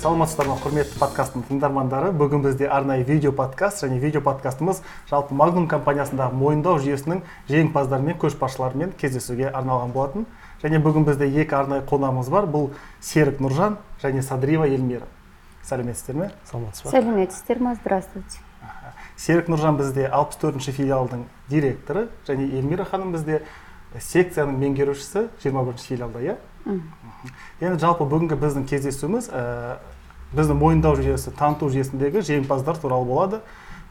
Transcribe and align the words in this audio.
саламатсыздар 0.00 0.48
ма 0.48 0.54
құрметті 0.56 0.96
подкасттың 0.96 1.42
тыңдармандары? 1.44 2.08
Бүгін 2.16 2.40
бізде 2.40 2.70
арнайы 2.72 3.02
видео 3.04 3.34
подкаст 3.36 3.82
және 3.84 3.98
видео 4.00 4.22
подкастымыз 4.24 4.80
жалпы 5.10 5.36
магнум 5.36 5.66
компаниясындағы 5.68 6.32
мойындау 6.40 6.78
жүйесінің 6.80 7.20
жеңімпаздары 7.50 8.06
мен 8.06 8.16
көшбасшыларымен 8.22 8.94
кездесуге 8.96 9.50
арналған 9.50 9.92
болатын. 9.92 10.26
Және 10.64 10.80
бүгін 10.80 11.04
бізде 11.04 11.28
екі 11.28 11.58
арнайы 11.58 11.84
қонағымыз 11.84 12.32
бар. 12.32 12.48
Бұл 12.48 12.70
серік 13.04 13.42
нұржан 13.44 13.76
және 14.00 14.24
садриева 14.24 14.70
эльмира 14.72 15.04
сәлеметсіздер 15.68 16.16
ме? 16.16 16.30
Саламатсыз 16.48 16.86
ба 16.86 16.96
сәлеметсіздер 16.96 17.60
ма 17.60 17.76
здравствуйте. 17.82 18.40
Серік 19.20 19.52
нұржан 19.52 19.76
бізде 19.76 20.08
64 20.08 20.40
төртінші 20.40 20.78
филиалдың 20.80 21.28
директоры 21.52 22.08
және 22.24 22.48
эльмира 22.56 22.88
ханым 22.88 23.12
бізде 23.12 23.42
секцияның 23.98 24.56
меңгерушісі 24.64 25.28
21 25.42 25.66
бірінші 25.66 25.92
филиалда 25.92 26.24
иә? 26.24 26.38
Енді 27.60 27.80
жалпы 27.82 28.06
бүгінгі 28.08 28.36
біздің 28.40 28.66
кездесуіміз 28.68 29.28
ә, 29.32 29.78
біздің 30.36 30.58
мойындау 30.60 30.96
жүйесі 30.98 31.32
таныту 31.36 31.70
жүйесіндегі 31.72 32.22
жеңімпаздар 32.26 32.78
туралы 32.78 33.06
болады. 33.08 33.40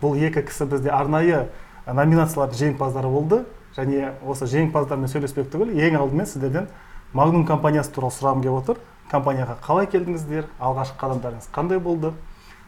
Бұл 0.01 0.15
екі 0.19 0.45
кісі 0.47 0.69
бізде 0.71 0.93
арнайы 0.95 1.47
номинациялардың 1.87 2.59
жеңімпаздары 2.61 3.09
болды. 3.11 3.41
Және 3.75 4.13
осы 4.25 4.47
жеңімпаздармен 4.49 5.11
сөйлеспек 5.11 5.49
түгіл 5.51 5.75
ең 5.75 5.99
алдымен 5.99 6.29
сіздерден 6.29 6.69
магнум 7.13 7.45
компаниясы 7.45 7.91
туралы 7.93 8.15
сұрағым 8.15 8.43
келіп 8.45 8.61
отыр. 8.63 8.79
Компанияға 9.11 9.57
қалай 9.65 9.89
келдіңіздер? 9.89 10.47
Алғашқы 10.61 10.99
қадамдарыңыз 11.01 11.49
қандай 11.53 11.79
болды? 11.81 12.13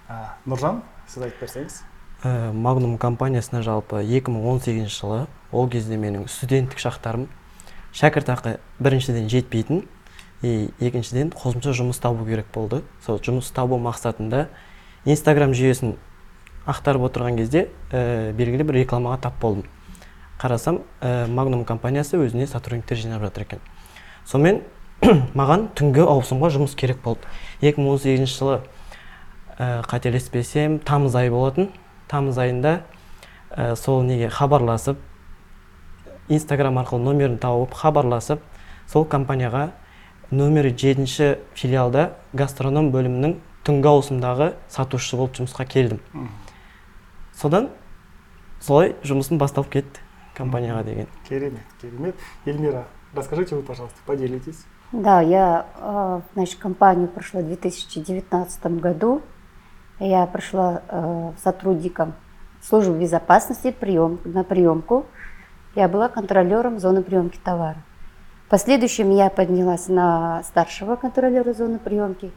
Ә, 0.10 0.36
нұржан 0.50 0.82
сіз 1.08 1.28
айтып 1.28 1.46
берсеңіз. 1.46 1.82
Ә, 2.24 2.52
магнум 2.54 2.98
компаниясына 2.98 3.62
жалпы 3.66 4.02
2018 4.04 4.90
жылы 4.90 5.26
ол 5.52 5.70
кезде 5.70 5.98
менің 5.98 6.28
студенттік 6.30 6.82
шақтарым 6.82 7.28
шәкіртақы 7.98 8.58
біріншіден 8.80 9.30
жетпейтін 9.30 9.86
и 10.42 10.72
екіншіден 10.82 11.32
қосымша 11.38 11.74
жұмыс 11.78 12.00
табу 12.02 12.26
керек 12.26 12.48
болды. 12.54 12.82
Сол 13.06 13.20
жұмыс 13.22 13.52
табу 13.54 13.78
мақсатында 13.82 14.48
инстаграм 15.06 15.54
жүйесін 15.54 15.96
ақтарып 16.66 17.06
отырған 17.10 17.38
кезде 17.38 17.68
ә, 17.92 18.32
белгілі 18.38 18.66
бір 18.70 18.82
рекламаға 18.82 19.22
тап 19.28 19.40
болдым. 19.42 19.66
Қарасам 20.42 20.82
ә, 21.02 21.28
магнум 21.30 21.66
компаниясы 21.66 22.18
өзіне 22.18 22.48
сотрудниктер 22.48 22.98
жинап 22.98 23.22
жатыр 23.28 23.46
екен. 23.46 23.62
Сонымен 24.26 24.62
маған 25.38 25.70
түнгі 25.78 26.06
ауысымға 26.06 26.52
жұмыс 26.58 26.76
керек 26.78 27.02
болды. 27.06 27.26
2018 27.62 28.26
жылы 28.30 28.62
ә, 29.58 29.84
қателеспесем 29.90 30.80
тамыз 30.86 31.16
айы 31.18 31.32
болатын. 31.34 31.70
Тамыз 32.10 32.38
айында 32.42 32.82
ә, 33.52 33.76
сол 33.76 34.02
неге 34.04 34.30
хабарласып 34.30 34.98
инстаграм 36.30 36.78
арқылы 36.80 37.04
номерін 37.04 37.38
тауып 37.42 37.74
хабарласып 37.76 38.42
сол 38.88 39.06
компанияға 39.06 39.72
нөмірі 40.31 40.73
жетінші 40.75 41.37
филиалда 41.55 42.13
гастроном 42.35 42.91
бөлімінің 42.95 43.37
түнгі 43.67 43.91
ауысымдағы 43.93 44.53
сатушысы 44.71 45.19
болып 45.19 45.37
жұмысқа 45.39 45.67
келдім 45.71 46.01
содан 47.35 47.69
солай 48.61 48.95
жұмысым 49.07 49.39
басталып 49.39 49.71
кетті 49.77 50.03
компанияға 50.37 50.85
деген 50.87 51.07
керемет 51.29 51.79
керемет 51.81 52.17
эльмира 52.45 52.85
расскажите 53.15 53.57
вы 53.57 53.63
пожалуйста 53.63 53.99
поделитесь 54.07 54.65
да 54.93 55.21
я 55.21 55.67
э, 55.77 56.21
значит 56.35 56.59
компанию 56.59 57.09
прошла 57.09 57.41
в 57.41 57.47
2019 57.47 58.67
году 58.81 59.23
я 59.99 60.27
пришла 60.27 60.83
э, 60.89 61.33
сотрудником 61.43 62.15
службы 62.63 62.99
безопасности 62.99 63.71
прием, 63.71 64.19
на 64.25 64.45
приемку 64.45 65.07
я 65.75 65.89
была 65.89 66.09
контролером 66.09 66.79
зоны 66.79 67.03
приемки 67.03 67.39
товара 67.43 67.79
в 67.90 67.90
последующем 68.52 69.10
я 69.12 69.30
поднялась 69.30 69.88
на 69.88 70.44
старшего 70.44 70.98
контролера 70.98 71.54
зоны 71.54 71.80
приемки. 71.80 72.32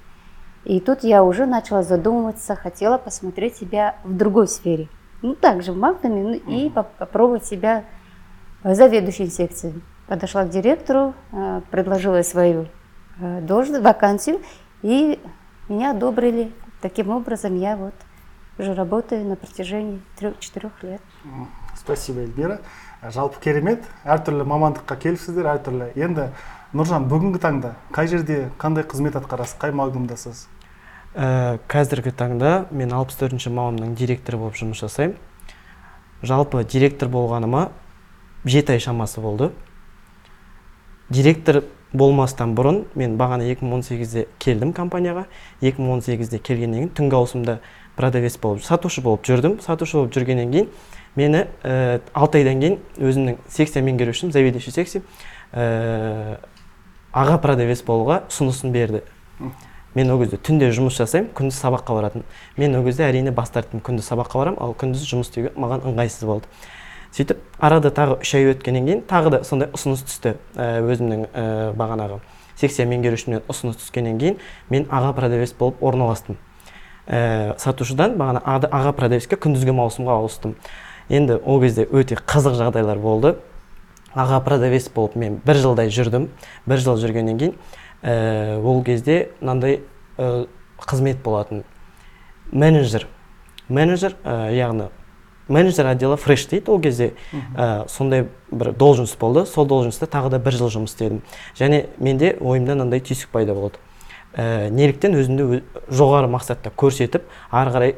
И 0.63 0.79
тут 0.79 1.02
я 1.02 1.25
уже 1.25 1.45
начала 1.45 1.83
задумываться, 1.83 2.55
хотела 2.55 2.98
посмотреть 2.98 3.57
себя 3.57 3.97
в 4.05 4.17
другой 4.17 4.47
сфере. 4.47 4.89
Ну, 5.23 5.35
также 5.35 5.73
в 5.73 5.77
Магнуме, 5.77 6.41
ну, 6.47 6.52
и 6.52 6.70
попробовать 6.70 7.45
себя 7.45 7.85
заведующей 8.63 9.27
секцией. 9.27 9.83
Подошла 10.07 10.45
к 10.45 10.51
директору, 10.51 11.14
э, 11.33 11.63
предложила 11.73 12.23
свою 12.23 12.69
э, 13.19 13.41
должность, 13.41 13.83
вакансию, 13.83 14.41
и 14.83 15.19
меня 15.69 15.91
одобрили. 15.91 16.52
Таким 16.81 17.11
образом, 17.11 17.57
я 17.57 17.77
вот 17.77 17.95
уже 18.57 18.73
работаю 18.75 19.25
на 19.25 19.35
протяжении 19.35 20.01
трех-четырех 20.17 20.81
лет. 20.85 21.01
Спасибо, 21.77 22.20
Эльмира. 22.20 22.61
Жалпы 23.13 23.41
керемет. 23.45 23.85
Әртүрлі 24.05 24.47
мамандыққа 24.48 24.97
келіпсіздер 25.03 25.51
әртүрлі 25.57 25.92
енді 25.98 26.31
нұржан 26.73 27.09
бүгінгі 27.11 27.42
таңда 27.42 27.77
қай 27.95 28.09
жерде 28.09 28.48
қандай 28.59 28.87
қызмет 28.89 29.19
атқарасыз? 29.20 29.59
Қай 29.61 29.75
магнумдасыз 29.77 30.47
ә, 31.14 31.59
қазіргі 31.70 32.13
таңда 32.17 32.64
мен 32.75 32.93
64 32.93 33.20
төртінші 33.20 33.53
мамамның 33.55 33.95
директоры 33.98 34.39
болып 34.41 34.59
жұмыс 34.59 34.83
жасаймын. 34.83 35.17
Жалпы 36.25 36.64
директор 36.64 37.09
болғаныма 37.13 37.69
жеті 38.45 38.75
ай 38.75 38.83
шамасы 38.83 39.23
болды. 39.23 39.53
Директор 41.09 41.63
болмастан 41.93 42.57
бұрын 42.59 42.85
мен 42.98 43.19
бағана 43.20 43.47
2018-де 43.47 44.27
келдім 44.43 44.73
компанияға. 44.75 45.27
2018-де 45.63 46.41
келгеннен 46.43 46.89
кейін 46.89 46.95
түнгі 46.97 47.19
ауысымда 47.20 47.59
продавец 47.97 48.39
болып 48.41 48.64
сатушы 48.64 49.05
болып 49.05 49.27
жүрдім. 49.29 49.61
Сатушы 49.63 50.01
болып 50.01 50.17
жүргеннен 50.17 50.51
кейін 50.51 50.70
мені 51.17 51.47
ә, 51.63 52.01
алты 52.13 52.41
айдан 52.42 52.61
кейін 52.61 52.79
өзімнің 52.98 53.39
секция 53.48 53.83
меңгерушім 53.86 54.33
заведующий 54.35 54.75
секция 54.75 55.02
ә, 55.52 56.39
аға 57.14 57.39
продавец 57.42 57.83
болуға 57.86 58.23
ұсынысын 58.29 58.73
берді. 58.75 59.05
Мен 59.95 60.11
ол 60.11 60.19
кезде 60.25 60.41
түнде 60.42 60.73
жұмыс 60.75 60.97
жасаймын 60.98 61.30
күндіз 61.39 61.61
сабаққа 61.63 61.95
баратын 61.95 62.25
мен 62.58 62.75
ол 62.75 62.86
кезде 62.86 63.05
әрине 63.07 63.30
бас 63.30 63.52
тарттым 63.55 63.83
күндіз 63.85 64.08
сабаққа 64.11 64.41
барамын 64.41 64.63
ал 64.63 64.75
күндіз 64.75 65.05
жұмыс 65.07 65.30
істеуге 65.30 65.52
маған 65.55 65.85
ыңғайсыз 65.86 66.27
болды. 66.27 66.51
Сөйтіп 67.14 67.45
арада 67.63 67.92
тағы 67.95 68.17
үш 68.25 68.33
ай 68.35 68.48
өткеннен 68.51 68.89
кейін 68.89 69.05
тағы 69.07 69.31
да 69.36 69.45
сондай 69.46 69.70
ұсыныс 69.70 70.02
түсті 70.02 70.33
өзімнің 70.58 71.29
ә, 71.31 71.45
бағанағы. 71.79 72.19
Секция 72.58 72.89
меңгерушімнен 72.91 73.45
ұсыныс 73.46 73.79
түскеннен 73.85 74.19
кейін 74.19 74.41
мен 74.70 74.89
аға 74.91 75.13
продавец 75.14 75.55
болып 75.55 75.79
орналастым. 75.79 76.41
Ә, 77.07 77.55
сатушыдан 77.63 78.19
бағана 78.19 78.42
аға 78.67 78.96
продавецке 78.98 79.39
күндізгі 79.39 79.77
маусымға 79.79 80.19
ауыстым. 80.19 80.57
Енді 81.09 81.39
ол 81.45 81.61
кезде 81.63 81.85
өте 81.85 82.17
қызық 82.17 82.57
жағдайлар 82.59 82.98
болды. 82.98 83.37
Аға 84.15 84.41
продавец 84.45 84.89
болып 84.95 85.17
мен 85.19 85.41
бір 85.45 85.59
жылдай 85.59 85.91
жүрдім. 85.91 86.29
Бір 86.67 86.83
жыл 86.83 86.98
жүргеннен 87.03 87.39
кейін 87.39 87.55
ә, 88.03 88.61
ол 88.63 88.85
кезде 88.85 89.31
мынандай 89.41 89.81
ә, 90.19 90.47
қызмет 90.79 91.23
болатын. 91.25 91.64
Менеджер. 92.53 93.09
Менеджер 93.69 94.14
ә, 94.23 94.53
яғни 94.55 94.91
менеджер 95.48 95.87
отдела 95.87 96.17
фреш 96.17 96.47
дейді 96.48 96.70
ол 96.70 96.81
кезде. 96.81 97.13
Ә, 97.57 97.89
сондай 97.89 98.29
бір 98.51 98.73
должность 98.73 99.19
болды. 99.19 99.47
Сол 99.47 99.67
должностьта 99.67 100.07
тағы 100.07 100.31
да 100.31 100.39
бір 100.39 100.57
жыл 100.57 100.70
жұмыс 100.73 100.95
істедім. 100.95 101.23
Және 101.59 101.89
менде 101.98 102.37
ойымда 102.41 102.79
мынандай 102.79 103.01
түйсік 103.01 103.33
пайда 103.33 103.55
болды. 103.55 103.83
Ә, 104.35 104.70
неліктен 104.70 105.14
өзімді 105.19 105.63
жоғары 105.91 106.31
мақсатта 106.33 106.73
көрсетіп 106.75 107.29
ары 107.51 107.75
қарай 107.75 107.95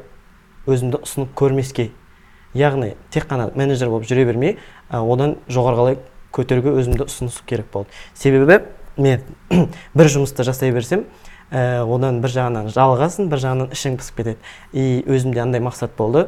өзімді 0.67 1.01
ұсынып 1.05 1.31
көрмеске 1.37 1.91
яғни 2.53 2.95
тек 3.11 3.27
қана 3.29 3.49
менеджер 3.55 3.89
болып 3.89 4.07
жүре 4.07 4.25
бермей 4.27 4.57
одан 4.89 5.37
жоғарғылай 5.51 5.97
көтеруге 6.35 6.75
өзімді 6.79 7.07
ұсыныс 7.07 7.41
керек 7.47 7.71
болды. 7.73 7.89
Себебі 8.15 8.61
мен 8.97 9.23
бір 9.97 10.11
жұмысты 10.11 10.45
жасай 10.47 10.71
берсем 10.71 11.05
ә, 11.51 11.83
одан 11.85 12.21
бір 12.21 12.33
жағынан 12.33 12.69
жалығасың 12.73 13.29
бір 13.31 13.43
жағынан 13.43 13.73
ішің 13.75 13.97
пысып 14.01 14.21
кетеді. 14.21 14.37
И 14.73 15.03
өзімде 15.07 15.41
андай 15.43 15.61
мақсат 15.63 15.95
болды. 15.97 16.27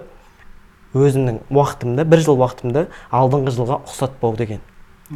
Өзімнің 0.94 1.44
уақытымды 1.54 2.06
бір 2.10 2.24
жыл 2.26 2.40
уақытымды 2.40 2.88
алдыңғы 3.14 3.54
жылға 3.58 3.82
ұқсатпау 3.86 4.38
деген. 4.38 4.62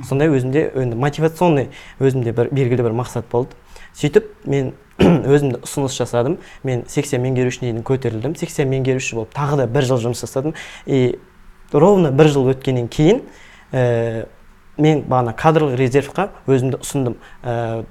Сондай 0.08 0.30
өзімде 0.34 0.68
енді 0.76 0.98
мотивационный 0.98 1.70
өзімде 2.02 2.34
бір 2.34 2.50
белгілі 2.54 2.88
бір 2.90 2.98
мақсат 2.98 3.30
болды. 3.32 3.58
Сөйтіп 3.98 4.30
мен 4.50 4.74
өзімді 5.04 5.63
ұсыныс 5.63 5.98
жасадым. 5.98 6.38
Мен 6.63 6.86
секция 6.88 7.19
меңгерушісіне 7.24 7.72
дейін 7.72 7.86
көтерілдім. 7.88 8.38
Секция 8.40 8.68
меңгерушісі 8.69 9.18
болып 9.19 9.34
тағы 9.36 9.63
да 9.63 9.68
бір 9.68 9.88
жыл 9.90 10.01
жұмыс 10.04 10.24
жасадым. 10.24 10.56
И 10.86 11.19
ровно 11.72 12.12
бір 12.12 12.30
жыл 12.34 12.51
өткеннен 12.54 12.88
кейін 12.94 13.24
ә, 13.72 14.28
мен 14.78 15.04
бағана 15.07 15.34
кадрлық 15.38 15.78
резервқа 15.80 16.30
өзімді 16.45 16.81
ұсындым. 16.84 17.18
Ә, 17.44 17.86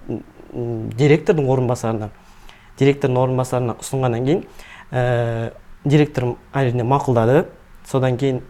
директордың 0.52 1.48
орынбасарына 1.48 2.10
директордың 2.78 3.18
орынбасарына 3.22 3.76
ұсынғаннан 3.82 4.26
кейін 4.26 4.42
ә, 4.92 5.52
директорым 5.84 6.36
әрине 6.54 6.86
мақұлдады. 6.88 7.46
Содан 7.88 8.16
кейін 8.20 8.42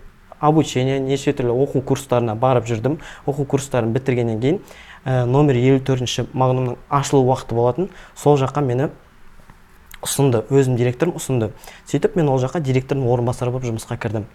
обучение 0.43 0.99
неше 1.01 1.33
түрлі 1.37 1.55
оқу 1.65 1.83
курстарына 1.87 2.35
барып 2.39 2.67
жүрдім. 2.69 2.99
Оқу 3.27 3.47
курстарын 3.49 3.93
бітіргеннен 3.95 4.41
кейін 4.43 4.61
номер 5.05 5.59
елу 5.59 5.81
төртінші 5.83 6.29
магнумның 6.33 6.77
ашылу 6.89 7.25
уақыты 7.27 7.57
болатын. 7.59 7.91
Сол 8.15 8.39
жаққа 8.41 8.63
мені 8.65 8.91
ұсынды 10.03 10.43
өзім 10.51 10.77
директорым 10.79 11.17
ұсынды. 11.19 11.53
Сөйтіп 11.91 12.17
мен 12.19 12.31
ол 12.31 12.41
жаққа 12.43 12.63
директордың 12.63 13.07
орынбасары 13.11 13.53
болып 13.55 13.69
жұмысқа 13.71 13.99
кірдім. 14.03 14.27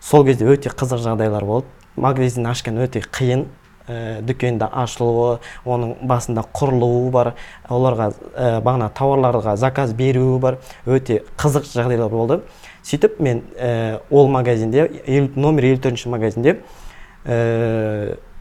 Сол 0.00 0.24
кезде 0.24 0.48
өте 0.48 0.70
қызық 0.70 1.02
жағдайлар 1.04 1.44
болды. 1.44 1.66
Магазин 1.96 2.46
ашқан 2.46 2.78
өте 2.84 3.02
қиын. 3.02 3.46
Ә, 3.88 4.20
дүкенді 4.20 4.66
ашылуы 4.68 5.38
оның 5.64 5.94
басында 6.04 6.44
құрылуы 6.52 7.08
бар. 7.10 7.32
Оларға 7.72 8.10
ә, 8.36 8.60
бағана 8.60 8.90
тауарларға 8.92 9.56
заказ 9.56 9.94
беруі 9.96 10.36
бар. 10.42 10.58
Өте 10.84 11.22
қызық 11.40 11.64
жағдайлар 11.72 12.12
болды. 12.12 12.42
Сөйтіп 12.84 13.16
мен 13.24 13.42
ә, 13.56 14.02
ол 14.10 14.28
магазинде 14.28 14.90
номер 15.36 15.70
елу 15.70 15.80
төртінші 15.80 16.12
магазинде 16.12 16.58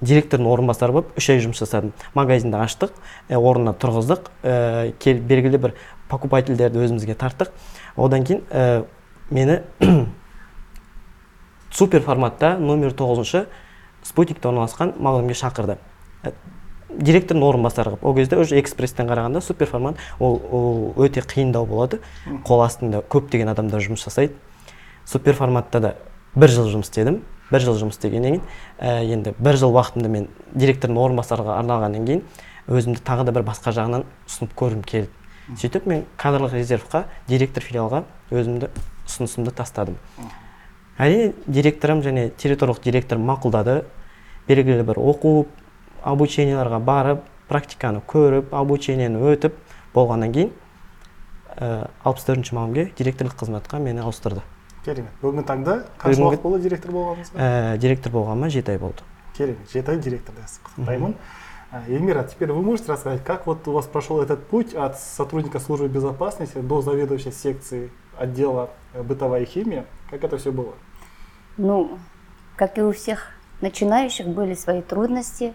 директордың 0.02 0.50
орынбасары 0.52 0.94
болып 0.94 1.18
үш 1.18 1.30
ай 1.34 1.42
жұмыс 1.42 1.62
жасадым. 1.62 1.94
Магазинді 2.14 2.60
аштық 2.62 2.94
ә, 3.30 3.38
орнына 3.38 3.74
тұрғыздық 3.78 4.30
ә, 4.44 4.94
кел, 5.02 5.22
белгілі 5.22 5.62
бір 5.64 5.74
покупательдерді 6.10 6.84
өзімізге 6.86 7.16
тарттық. 7.18 7.54
Одан 7.96 8.26
кейін 8.28 8.44
ә, 8.52 8.86
мені 9.30 9.62
супер 11.72 12.06
форматта 12.06 12.56
номер 12.58 12.94
тоғызыншы 12.94 13.48
спутникте 14.06 14.50
орналасқан 14.50 14.94
магнумге 15.00 15.38
шақырды. 15.38 15.80
Ә, 16.24 16.34
директордың 16.94 17.44
орынбасары 17.48 17.96
қылып 17.96 18.06
ол 18.06 18.16
кезде 18.16 18.38
уже 18.38 18.60
экспресстен 18.62 19.10
қарағанда 19.10 19.42
супер 19.42 19.68
формат. 19.68 19.98
Ол, 20.20 20.38
ол 20.52 20.94
өте 21.04 21.22
қиындау 21.26 21.66
болады. 21.66 22.00
Қол 22.46 22.64
астында 22.66 23.02
көптеген 23.02 23.50
адамдар 23.52 23.82
жұмыс 23.84 24.06
жасайды. 24.06 24.38
Супер 25.06 25.36
форматта 25.36 25.82
да 25.82 25.96
бір 26.36 26.54
жыл 26.54 26.70
жұмыс 26.72 26.90
істедім. 26.92 27.22
Бір 27.52 27.64
жыл 27.64 27.78
жұмыс 27.80 27.98
істегеннен 27.98 28.40
кейін 28.40 28.44
ә, 28.80 29.04
енді 29.08 29.34
бір 29.40 29.58
жыл 29.58 29.76
уақытымды 29.76 30.10
мен 30.12 30.28
директордың 30.54 31.00
орынбасарға 31.04 31.58
арнағаннан 31.62 32.08
кейін 32.08 32.24
өзімді 32.68 33.04
тағы 33.08 33.28
да 33.28 33.36
бір 33.36 33.46
басқа 33.48 33.72
жағынан 33.76 34.04
ұсынып 34.28 34.56
көргім 34.60 34.84
келді. 34.84 35.12
Сөйтіп 35.56 35.86
мен 35.88 36.04
кадрлық 36.20 36.58
резервқа 36.58 37.06
директор 37.30 37.64
филиалға 37.64 38.04
өзімді 38.36 38.68
ұсынысымды 39.08 39.54
тастадым. 39.56 39.96
Әрине 41.00 41.32
директорым 41.48 42.02
және 42.04 42.28
территориялық 42.36 42.84
директор 42.84 43.22
мақұлдады. 43.24 43.86
Белгілі 44.50 44.84
бір 44.88 45.00
оқу 45.00 45.46
обученияларға 46.04 46.82
барып 46.84 47.24
практиканы 47.48 48.02
көріп 48.04 48.52
обучениені 48.52 49.24
өтіп 49.32 49.56
болғаннан 49.96 50.36
кейін 50.36 50.52
алпыс 52.04 52.28
төртінші 52.28 52.56
мамамге 52.56 52.90
директорлық 52.98 53.40
қызметқа 53.40 53.80
мені 53.80 54.04
ауыстырды. 54.04 54.44
керемет 54.87 55.13
бүгінгі 55.23 55.45
таңда 55.47 55.77
қанша 55.99 56.19
Бүгінгі- 56.19 56.29
уақыт 56.31 56.43
болды 56.43 56.63
директор 56.63 56.91
болғаныңызға 56.93 57.39
ә, 57.39 57.79
директор 57.79 58.13
болғаныма 58.13 58.51
жеті 58.51 58.73
ай 58.75 58.79
болды 58.79 59.03
керемет 59.37 59.71
жеті 59.73 59.91
ай 59.91 59.99
директор 59.99 60.35
дейсіз 60.35 60.61
құттықтаймын 60.67 61.15
А, 61.75 61.81
Эльмира, 61.89 62.23
теперь 62.25 62.53
вы 62.53 62.61
можете 62.61 62.93
рассказать, 62.93 63.25
как 63.25 63.47
вот 63.47 63.67
у 63.67 63.73
вас 63.73 63.87
прошел 63.87 64.21
этот 64.21 64.47
путь 64.47 64.75
от 64.75 64.99
сотрудника 65.01 65.59
службы 65.59 65.89
безопасности 65.89 66.59
до 66.59 66.83
заведующей 66.83 67.33
секции 67.33 67.91
отдела 68.19 68.69
э, 68.93 69.03
бытовая 69.03 69.47
химия? 69.47 69.87
Как 70.11 70.23
это 70.23 70.37
все 70.37 70.53
было? 70.53 70.75
Ну, 71.57 71.99
как 72.57 72.77
и 72.77 72.83
у 72.83 72.93
всех 72.93 73.29
начинающих, 73.63 74.27
были 74.29 74.53
свои 74.53 74.83
трудности. 74.83 75.55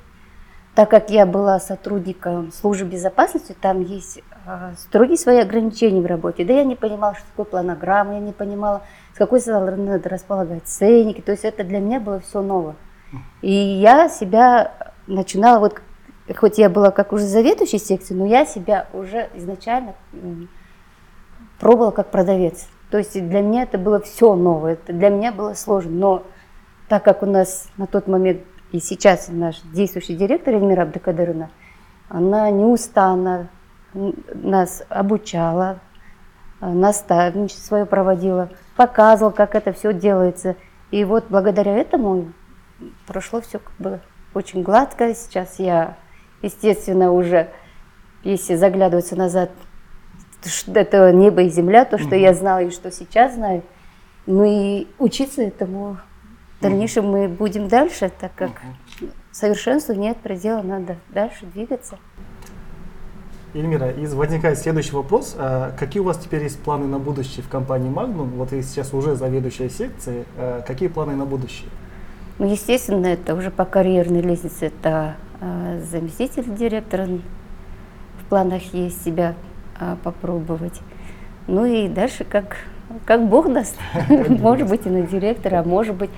Так 0.73 0.89
как 0.89 1.11
я 1.11 1.27
была 1.27 1.59
сотрудником 1.59 2.51
службы 2.51 2.89
безопасности, 2.89 3.55
там 3.61 3.81
есть 3.81 4.23
э, 4.47 4.73
строгие 4.75 5.17
свои 5.17 5.37
ограничения 5.37 6.01
в 6.01 6.07
работе. 6.07 6.45
Да 6.45 6.53
я 6.53 6.63
не 6.63 6.75
понимала, 6.75 7.13
что 7.13 7.25
такое 7.27 7.45
планограмма, 7.45 8.13
я 8.15 8.19
не 8.21 8.31
понимала, 8.33 8.81
с 9.14 9.18
какой 9.18 9.40
стороны 9.40 9.76
надо 9.76 10.08
располагать 10.08 10.66
ценники. 10.66 11.20
То 11.20 11.32
есть 11.32 11.44
это 11.44 11.64
для 11.64 11.80
меня 11.80 12.00
было 12.00 12.20
все 12.20 12.42
ново. 12.42 12.76
И 13.42 13.52
я 13.52 14.08
себя 14.08 14.92
начинала, 15.06 15.58
вот 15.60 15.80
хоть 16.34 16.58
я 16.58 16.70
была 16.70 16.90
как 16.90 17.12
уже 17.12 17.24
заведующей 17.24 17.78
секции, 17.78 18.14
но 18.14 18.26
я 18.26 18.46
себя 18.46 18.86
уже 18.92 19.28
изначально 19.34 19.94
пробовала 21.58 21.90
как 21.90 22.10
продавец. 22.10 22.68
То 22.90 22.98
есть 22.98 23.12
для 23.12 23.40
меня 23.40 23.62
это 23.62 23.78
было 23.78 24.00
все 24.00 24.34
новое, 24.34 24.74
это 24.74 24.92
для 24.92 25.08
меня 25.08 25.32
было 25.32 25.54
сложно. 25.54 25.90
Но 25.90 26.22
так 26.88 27.04
как 27.04 27.22
у 27.22 27.26
нас 27.26 27.68
на 27.76 27.86
тот 27.86 28.06
момент 28.06 28.42
и 28.70 28.80
сейчас 28.80 29.28
наш 29.28 29.60
действующий 29.72 30.16
директор 30.16 30.54
Эльмира 30.54 30.82
Абдыкадыровна, 30.82 31.50
она 32.08 32.50
неустанно 32.50 33.48
нас 33.94 34.82
обучала, 34.88 35.80
наставничество 36.62 37.66
свое 37.66 37.86
проводила, 37.86 38.48
показывала, 38.76 39.32
как 39.32 39.54
это 39.54 39.72
все 39.72 39.92
делается. 39.92 40.56
И 40.90 41.04
вот 41.04 41.26
благодаря 41.28 41.76
этому 41.76 42.32
прошло 43.06 43.40
все 43.40 43.58
как 43.58 43.74
бы 43.78 44.00
очень 44.32 44.62
гладко. 44.62 45.14
Сейчас 45.14 45.58
я, 45.58 45.96
естественно, 46.40 47.12
уже, 47.12 47.50
если 48.22 48.54
заглядываться 48.54 49.16
назад, 49.16 49.50
это 50.66 51.12
небо 51.12 51.42
и 51.42 51.48
земля, 51.48 51.84
то, 51.84 51.98
что 51.98 52.14
я 52.14 52.32
знала 52.34 52.62
и 52.62 52.70
что 52.70 52.90
сейчас 52.90 53.34
знаю. 53.34 53.62
Ну 54.26 54.44
и 54.44 54.86
учиться 54.98 55.42
этому 55.42 55.98
в 56.58 56.62
дальнейшем 56.62 57.06
мы 57.06 57.28
будем 57.28 57.66
дальше, 57.66 58.10
так 58.20 58.32
как 58.36 58.50
совершенству 59.32 59.94
нет 59.94 60.18
предела, 60.18 60.62
надо 60.62 60.96
дальше 61.08 61.46
двигаться. 61.46 61.98
Эльмира, 63.54 63.90
из 63.90 64.14
возникает 64.14 64.58
следующий 64.58 64.92
вопрос. 64.96 65.36
А, 65.38 65.72
Какие 65.78 66.00
у 66.00 66.04
вас 66.04 66.16
теперь 66.16 66.42
есть 66.42 66.58
планы 66.60 66.86
на 66.86 66.98
будущее 66.98 67.42
в 67.44 67.48
компании 67.48 67.90
Magnum? 67.92 68.30
Вот 68.36 68.50
вы 68.50 68.62
сейчас 68.62 68.94
уже 68.94 69.14
заведующая 69.14 69.68
секцией. 69.68 70.24
а, 70.38 70.62
Какие 70.62 70.88
планы 70.88 71.14
на 71.16 71.26
будущее? 71.26 71.68
Ну, 72.38 72.50
естественно, 72.50 73.06
это 73.06 73.34
уже 73.34 73.50
по 73.50 73.66
карьерной 73.66 74.22
лестнице, 74.22 74.66
это 74.66 75.16
э, 75.40 75.82
заместитель 75.90 76.44
директора. 76.54 77.06
В 78.20 78.24
планах 78.30 78.62
есть 78.72 79.04
себя 79.04 79.34
э, 79.78 79.96
попробовать. 80.02 80.80
Ну 81.46 81.66
и 81.66 81.88
дальше 81.88 82.24
как, 82.24 82.56
как 83.04 83.28
Бог 83.28 83.52
даст. 83.52 83.76
Может 84.28 84.66
быть 84.68 84.86
и 84.86 84.88
на 84.88 85.02
директора, 85.02 85.60
а 85.60 85.62
может 85.62 85.94
быть... 85.94 86.10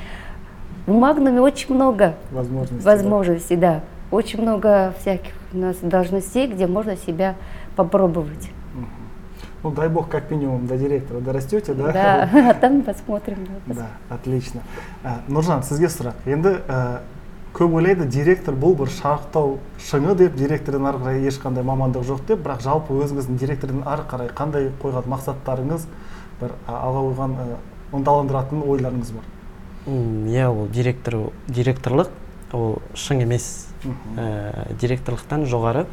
В 0.87 0.93
Магнуме 0.93 1.41
очень 1.41 1.75
много 1.75 2.15
Возможности. 2.31 2.85
да? 2.85 2.91
возможностей, 2.91 3.57
да. 3.57 3.81
Очень 4.15 4.43
много 4.43 4.95
всяких 5.01 5.33
у 5.53 5.59
нас 5.59 5.77
должностей, 5.83 6.47
где 6.47 6.69
можно 6.69 6.97
себя 6.97 7.35
попробовать. 7.75 8.49
Ну, 9.65 9.73
дай 9.73 9.89
бог, 9.89 10.09
как 10.09 10.31
минимум, 10.31 10.69
до 10.69 10.77
директора 10.77 11.19
дорастете, 11.19 11.75
да? 11.75 11.91
Да, 11.91 12.31
а 12.51 12.55
там 12.55 12.83
посмотрим. 12.83 13.39
да, 13.67 13.75
Да, 13.75 14.15
отлично. 14.15 14.61
Ә, 15.03 15.17
нұржан 15.27 15.65
сізге 15.67 15.91
сұрақ 15.91 16.31
енді 16.31 16.53
ә, 16.69 17.01
көп 17.59 17.75
ойлайды 17.75 18.07
директор 18.07 18.55
бұл 18.55 18.77
бір 18.79 18.93
шарықтау 18.95 19.59
шыңы 19.83 20.15
деп 20.15 20.39
директордан 20.39 20.87
ары 20.93 21.03
қарай 21.03 21.27
ешқандай 21.27 21.67
мамандық 21.67 22.07
жоқ 22.07 22.23
деп 22.29 22.47
бірақ 22.47 22.63
жалпы 22.63 22.95
өзіңіздің 22.95 23.43
директордан 23.43 23.83
ары 23.83 24.07
қарай 24.07 24.31
қандай 24.31 24.71
қойған 24.79 25.11
мақсаттарыңыз 25.11 25.91
бір 26.39 26.55
а, 26.69 26.85
алға 26.87 27.09
қойған 27.09 27.39
ынталандыратын 27.99 28.63
ойларыңыз 28.63 29.15
бар 29.19 29.27
иә 29.91 30.51
ол 30.55 30.69
директор 30.69 31.33
директорлық 31.49 32.13
ол 32.53 32.83
шың 32.95 33.25
емес 33.27 33.64
ә, 33.85 34.75
директорлықтан 34.81 35.47
жоғары. 35.51 35.85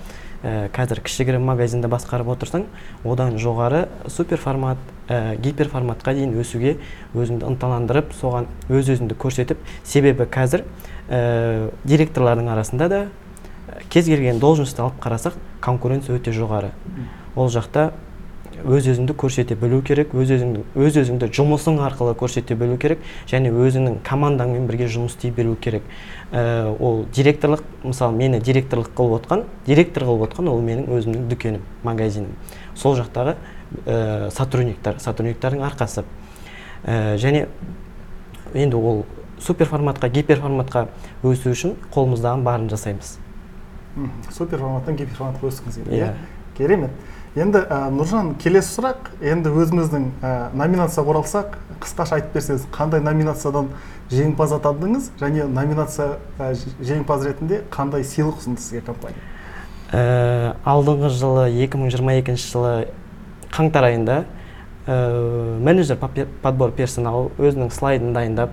Ә, 0.41 0.69
қазір 0.74 1.03
кішігірім 1.05 1.43
магазинді 1.45 1.89
басқарып 1.91 2.31
отырсаң 2.33 2.65
одан 3.05 3.36
жоғары 3.38 3.83
суперформат 4.10 4.79
ә, 5.05 5.36
гиперформатқа 5.38 6.15
дейін 6.17 6.33
өсуге 6.41 6.79
өзіңді 7.13 7.45
ынталандырып 7.51 8.15
соған 8.17 8.50
өз 8.74 8.89
өзіңді 8.95 9.19
көрсетіп 9.21 9.62
себебі 9.86 10.25
қазір 10.25 10.65
ә, 11.10 11.69
директорлардың 11.86 12.50
арасында 12.55 12.89
да 12.89 13.03
кез 13.93 14.10
келген 14.10 14.39
должностьті 14.41 14.81
алып 14.81 14.98
қарасақ 15.03 15.38
конкуренция 15.62 16.17
өте 16.17 16.33
жоғары. 16.33 16.71
Ол 17.36 17.53
жақта 17.53 17.91
өз 18.65 18.87
өзіңді 18.91 19.15
көрсете 19.17 19.55
білу 19.59 19.81
керек 19.85 20.13
өз 20.17 20.31
өзіңді 20.35 20.63
өз 20.75 20.97
өзіңді 21.01 21.29
жұмысың 21.35 21.79
арқылы 21.85 22.13
көрсете 22.19 22.55
білу 22.55 22.77
керек 22.81 22.99
және 23.29 23.51
өзіңнің 23.51 23.99
командаңмен 24.07 24.67
бірге 24.69 24.87
жұмыс 24.91 25.15
істей 25.15 25.31
беру 25.31 25.55
керек. 25.55 25.83
Ә, 26.31 26.69
ол 26.79 27.05
директорлық 27.13 27.63
мысалы 27.83 28.17
мені 28.17 28.39
директорлық 28.39 28.93
қылып 28.95 29.17
отқан 29.21 29.45
директор 29.65 30.05
қылып 30.07 30.27
отқан 30.29 30.49
ол 30.51 30.61
менің 30.61 30.91
өзімнің 30.97 31.29
дүкенім 31.31 31.65
магазинім 31.83 32.35
сол 32.75 32.95
жақтағы 32.99 33.35
ә, 33.85 34.29
сотрудниктар 34.31 34.99
сотрудниктардың 34.99 35.65
арқасы. 35.67 36.05
Ә, 36.83 37.17
және 37.17 37.47
енді 38.53 38.75
ол 38.75 39.05
суперформатқа 39.41 40.09
гиперформатқа 40.13 40.87
өсу 41.23 41.51
үшін 41.51 41.75
қолымыздағы 41.93 42.43
барын 42.45 42.69
жасаймыз. 42.69 43.17
Супер 44.31 44.61
форматтан 44.61 44.95
гиперформатқа 44.95 45.49
өскіңіз 45.49 45.81
келеді 45.81 45.97
Иә. 45.97 46.11
иә. 46.11 46.13
Керемет. 46.57 46.91
Енді 47.35 47.61
ә, 47.63 47.77
нұржан 47.93 48.33
келесі 48.41 48.75
сұрақ. 48.75 49.11
Енді 49.23 49.51
өзіміздің 49.55 50.07
ә, 50.19 50.31
номинацияға 50.57 51.13
оралсақ 51.13 51.53
қысқаша 51.83 52.17
айтып 52.17 52.35
берсеңіз 52.35 52.65
қандай 52.75 53.03
номинациядан 53.05 53.69
жеңімпаз 54.11 54.57
атандыңыз 54.57 55.11
және 55.21 55.45
номинация 55.47 56.17
ә, 56.38 56.51
жеңімпаз 56.81 57.23
ретінде 57.29 57.61
қандай 57.71 58.03
сыйлық 58.03 58.41
ұсынды 58.41 58.59
сізге 58.59 58.81
компания? 58.83 59.23
Ә, 59.93 60.57
алдыңғы 60.67 61.13
жылы 61.15 61.47
2022 61.55 62.35
жылы 62.43 62.73
қаңтар 63.55 63.88
айында 63.91 64.17
ә, 64.88 65.59
менеджер 65.63 66.00
подбор 66.43 66.75
персонал 66.75 67.31
өзінің 67.39 67.71
слайдын 67.71 68.11
дайындап 68.15 68.51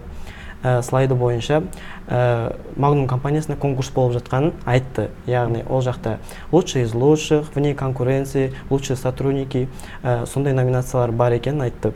ә, 0.62 0.82
слайды 0.82 1.14
бойынша 1.14 1.62
ә, 2.08 2.56
магнум 2.76 3.06
компаниясында 3.08 3.56
конкурс 3.60 3.90
болып 3.94 4.18
жатқанын 4.18 4.52
айтты. 4.66 5.08
Яғни 5.26 5.64
ол 5.68 5.82
жақта 5.82 6.18
лучший 6.52 6.82
из 6.82 6.94
лучших 6.94 7.54
вне 7.54 7.74
конкуренции 7.74 8.52
лучшие 8.70 8.96
сотрудники 8.96 9.68
ә, 10.02 10.26
сондай 10.26 10.52
номинациялар 10.52 11.12
бар 11.12 11.32
екенін 11.32 11.68
айтты 11.68 11.92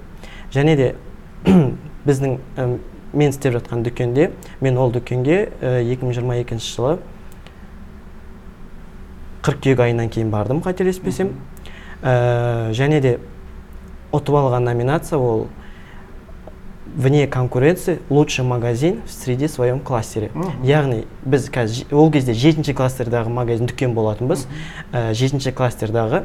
және 0.53 0.77
де 0.77 0.95
біздің 2.07 2.39
ә, 2.57 2.79
мен 3.13 3.31
істеп 3.31 3.57
жатқан 3.57 3.83
дүкенде 3.83 4.31
мен 4.61 4.79
ол 4.79 4.93
дүкенге 4.93 5.49
ә, 5.61 5.83
2022 5.83 6.61
жылы 6.63 6.99
қыркүйек 9.43 9.81
айынан 9.83 10.09
кейін 10.09 10.31
бардым 10.31 10.63
қателеспесем. 10.63 11.35
Ә, 12.03 12.71
және 12.75 13.01
де 13.03 13.17
ұтып 14.15 14.37
алған 14.39 14.67
номинация 14.69 15.19
ол 15.19 15.49
вне 16.95 17.27
конкуренции 17.27 18.01
лучший 18.11 18.45
магазин 18.45 19.01
в 19.07 19.11
среди 19.11 19.49
своем 19.49 19.81
кластере. 19.81 20.31
Яғни 20.63 21.05
біз 21.25 21.49
қазір 21.53 21.93
ол 21.95 22.11
кезде 22.13 22.35
жетінші 22.35 22.75
кластердағы 22.77 23.33
магазин 23.33 23.67
дүкен 23.67 23.95
болатынбыз. 23.95 24.47
Ә, 24.93 25.13
жетінші 25.15 25.53
кластердағы 25.57 26.25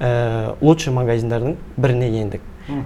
ә, 0.00 0.56
лучший 0.60 0.92
магазиндардың 0.96 1.56
біріне 1.76 2.10
ендік. 2.22 2.40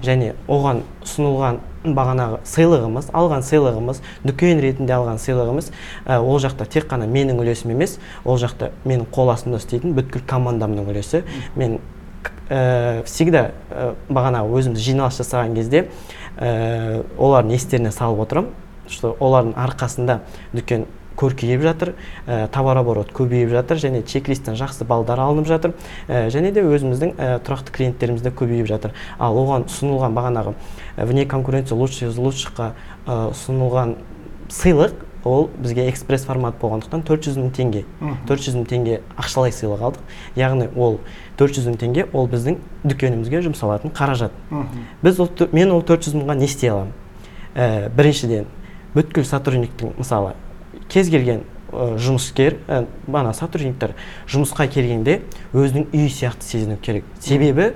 Және 0.05 0.35
оған 0.45 0.83
ұсынылған 1.07 1.61
бағанағы 1.85 2.43
сыйлығымыз 2.45 3.07
алған 3.17 3.45
сыйлығымыз 3.47 4.03
дүкен 4.27 4.61
ретінде 4.61 4.93
алған 4.93 5.17
сыйлығымыз 5.23 5.71
ә, 6.05 6.19
ол 6.21 6.37
жақта 6.43 6.67
тек 6.69 6.91
қана 6.91 7.07
менің 7.09 7.41
үлесім 7.41 7.73
емес 7.73 7.97
ол 8.25 8.37
жақта 8.37 8.75
менің 8.85 9.09
қол 9.15 9.33
астымда 9.33 9.63
істейтін 9.63 9.97
бүткіл 9.97 10.27
командамның 10.29 10.91
үлесі. 10.93 11.23
Мен 11.57 11.79
ә, 12.51 13.03
всегда 13.09 13.53
ә, 13.71 13.95
бағанағы 14.11 14.61
өзіміз 14.61 14.85
жиналыс 14.85 15.23
жасаған 15.23 15.57
кезде 15.57 15.87
ә, 16.41 17.05
олардың 17.19 17.55
естеріне 17.55 17.93
салып 17.93 18.25
отырамын 18.27 18.51
что 18.91 19.15
олардың 19.21 19.55
арқасында 19.61 20.21
дүкен 20.55 20.87
көркейіп 21.21 21.63
жатыр 21.65 21.93
ә, 22.27 22.49
товарооборот 22.53 23.13
көбейіп 23.17 23.53
жатыр 23.53 23.81
және 23.83 24.03
чек 24.09 24.29
листтен 24.31 24.57
жақсы 24.59 24.87
балдар 24.89 25.21
алынып 25.21 25.49
жатыр 25.51 25.75
ә, 26.09 26.29
және 26.33 26.53
де 26.55 26.65
өзіміздің 26.65 27.13
ә, 27.17 27.29
тұрақты 27.45 27.75
клиенттеріміз 27.77 28.25
де 28.25 28.33
көбейіп 28.33 28.71
жатыр. 28.71 28.95
Ал 29.19 29.37
оған 29.37 29.69
ұсынылған 29.69 30.17
бағанағы 30.17 30.55
вне 30.97 31.27
конкуренция 31.29 31.77
лучший 31.77 32.09
из 32.09 32.17
лучшихқа 32.19 32.73
ұсынылған 33.07 33.99
сыйлық 34.49 34.97
ол 35.25 35.51
бізге 35.59 35.89
экспресс 35.91 36.25
формат 36.25 36.57
болғандықтан 36.61 37.03
400 37.05 37.37
мың 37.37 37.51
теңге. 37.57 37.85
Мгм. 38.01 38.17
400 38.29 38.57
мың 38.57 38.67
теңге 38.71 39.01
ақшалай 39.17 39.53
сыйлық 39.53 39.83
алдық. 39.89 40.15
Яғни 40.37 40.69
ол 40.77 41.01
400 41.39 41.69
мың 41.69 41.79
теңге 41.81 42.07
ол 42.13 42.29
біздің 42.31 42.59
дүкенімізге 42.85 43.43
жұмсалатын 43.49 43.93
қаражат. 43.93 44.33
Біз 45.03 45.21
ол 45.21 45.31
мен 45.53 45.73
ол 45.73 45.83
400 45.83 46.17
мыңға 46.17 46.37
не 46.39 46.49
істей 46.49 46.71
аламын? 46.73 46.95
Ә, 47.55 47.91
біріншіден 47.91 48.47
бүткіл 48.95 49.25
сотрудниктің 49.27 49.97
мысалы 49.99 50.37
кез 50.89 51.11
келген 51.11 51.43
ә, 51.73 51.97
жұмыскер 51.99 52.57
ә, 52.69 52.85
бана 53.07 53.33
сотрудниктер 53.35 53.97
жұмысқа 54.31 54.69
келгенде 54.71 55.21
өзінің 55.53 55.89
үйі 55.93 56.13
сияқты 56.15 56.47
сезіну 56.47 56.79
керек. 56.79 57.05
Себебі 57.19 57.73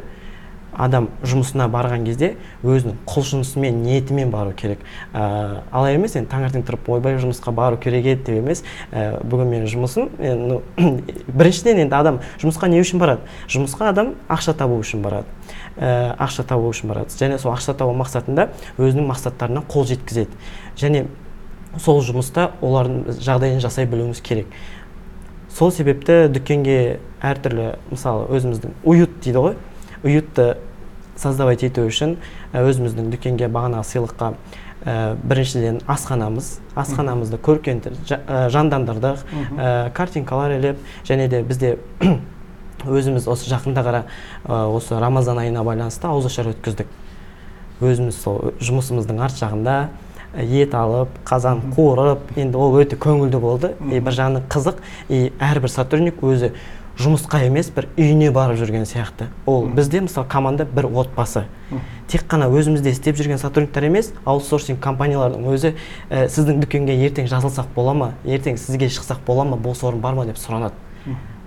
адам 0.78 1.08
жұмысына 1.24 1.66
барған 1.72 2.04
кезде 2.06 2.34
өзінің 2.64 2.96
құлшынысымен 3.08 3.80
ниетімен 3.84 4.30
бару 4.32 4.52
керек. 4.56 4.82
Ә, 5.12 5.62
алай 5.72 5.96
емес 5.98 6.16
енді 6.18 6.30
таңертең 6.32 6.64
тұрып 6.66 6.88
ойбай 6.96 7.18
жұмысқа 7.22 7.52
бару 7.54 7.78
керек 7.80 8.06
еді 8.06 8.24
деп 8.26 8.38
емес. 8.42 8.64
Ә, 8.92 9.20
бүгін 9.22 9.50
менің 9.52 9.72
жұмысым 9.74 10.10
е, 10.18 10.34
ну, 10.38 10.60
біріншіден 11.38 11.84
енді 11.84 11.98
адам 11.98 12.20
жұмысқа 12.42 12.70
не 12.72 12.80
үшін 12.82 13.02
барады? 13.02 13.26
Жұмысқа 13.48 13.90
адам 13.92 14.14
ақша 14.28 14.56
табу 14.58 14.78
үшін 14.82 15.04
барады. 15.04 15.28
Ә, 15.76 16.14
ақша 16.18 16.46
табу 16.48 16.70
үшін 16.70 16.92
барады. 16.92 17.14
Және 17.18 17.38
сол 17.38 17.54
ақша 17.54 17.76
табу 17.78 17.94
мақсатында 17.98 18.50
өзінің 18.78 19.10
мақсаттарына 19.10 19.64
қол 19.70 19.86
жеткізеді. 19.90 20.42
Және 20.80 21.06
сол 21.82 22.02
жұмыста 22.06 22.52
олардың 22.62 23.18
жағдайын 23.18 23.62
жасай 23.62 23.86
білуіміз 23.90 24.22
керек. 24.24 24.50
Сол 25.54 25.70
себепті 25.70 26.26
дүкенге 26.34 26.98
әртүрлі 27.22 27.74
мысалы 27.92 28.26
өзіміздің 28.34 28.74
уют 28.82 29.20
дейді 29.22 29.42
ғой 29.44 29.56
уютты 30.04 30.56
создавать 31.16 31.64
ету 31.64 31.87
үшін 31.88 32.16
ә, 32.52 32.62
өзіміздің 32.66 33.11
дүкенге 33.14 33.49
бағанағы 33.52 33.87
сыйлыққа 33.88 34.30
ә, 34.84 35.16
біріншіден 35.23 35.80
асханамыз. 35.87 36.58
Асханамызды 36.76 37.38
көркейтіп 37.38 37.96
жа- 38.08 38.20
ә, 38.26 38.49
жандандырдық 38.52 39.25
ә, 39.56 39.90
картинкалар 39.94 40.56
іліп 40.58 40.80
және 41.08 41.28
де 41.28 41.42
бізде 41.42 41.76
өзіміз 42.84 43.28
осы 43.30 43.49
жақында 43.50 43.84
ә, 44.44 44.64
осы 44.75 44.99
рамазан 45.00 45.38
айына 45.38 45.64
байланысты 45.64 46.08
ауызашар 46.11 46.52
өткіздік. 46.52 46.90
Өзіміз 47.80 48.18
сол 48.20 48.52
жұмысымыздың 48.61 49.23
арт 49.25 49.38
жағында 49.40 49.78
ет 50.34 50.75
алып 50.75 51.14
қазан 51.26 51.61
қуырып 51.75 52.34
енді 52.37 52.58
ол 52.58 52.75
өте 52.80 52.99
көңілді 52.99 53.38
болды. 53.40 53.75
И 53.90 54.00
бір 54.00 54.16
жағынан 54.18 54.49
қызық. 54.50 54.80
И 55.08 55.30
әрбір 55.38 55.70
сотрудник 55.70 56.23
өзі 56.23 56.52
жұмысқа 56.98 57.40
емес 57.46 57.70
бір 57.74 57.88
үйіне 57.98 58.30
барып 58.34 58.58
жүрген 58.60 58.86
сияқты. 58.86 59.28
Ол 59.46 59.66
бізде 59.66 60.00
мысалы 60.04 60.28
команда 60.30 60.64
бір 60.64 60.86
отбасы. 60.86 61.44
Тек 62.08 62.26
қана 62.30 62.46
өзімізде 62.52 62.92
істеп 62.94 63.18
жүрген 63.18 63.40
сотрудниктер 63.40 63.88
емес 63.88 64.12
аутсорсинг 64.24 64.78
компаниялардың 64.84 65.48
өзі 65.50 65.72
ә, 66.10 66.28
сіздің 66.30 66.60
дүкенге 66.62 66.94
ертең 67.08 67.26
жазылсақ 67.30 67.72
бола 67.74 67.94
ма? 67.94 68.10
Ертең 68.24 68.58
сізге 68.60 68.90
шықсақ 68.92 69.24
бола 69.26 69.44
ма? 69.48 69.56
Бос 69.56 69.82
орын 69.82 70.00
бар 70.04 70.14
ма? 70.14 70.26
деп 70.28 70.38
сұранады. 70.38 70.74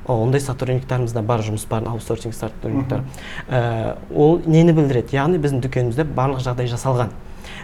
О, 0.08 0.24
ондай 0.24 0.42
сотрудниктарымыз 0.42 1.14
да 1.14 1.22
бар 1.22 1.42
жұмыс 1.44 1.68
бар 1.70 1.88
аутсорсинг 1.88 2.36
сотрудниктар. 2.36 3.04
Ә, 3.48 3.98
ол 4.16 4.42
нені 4.46 4.74
білдіреді? 4.74 5.16
Яғни 5.16 5.40
біздің 5.44 5.64
дүкенімізде 5.64 6.08
барлық 6.08 6.44
жағдай 6.44 6.68
жасалған. 6.72 7.12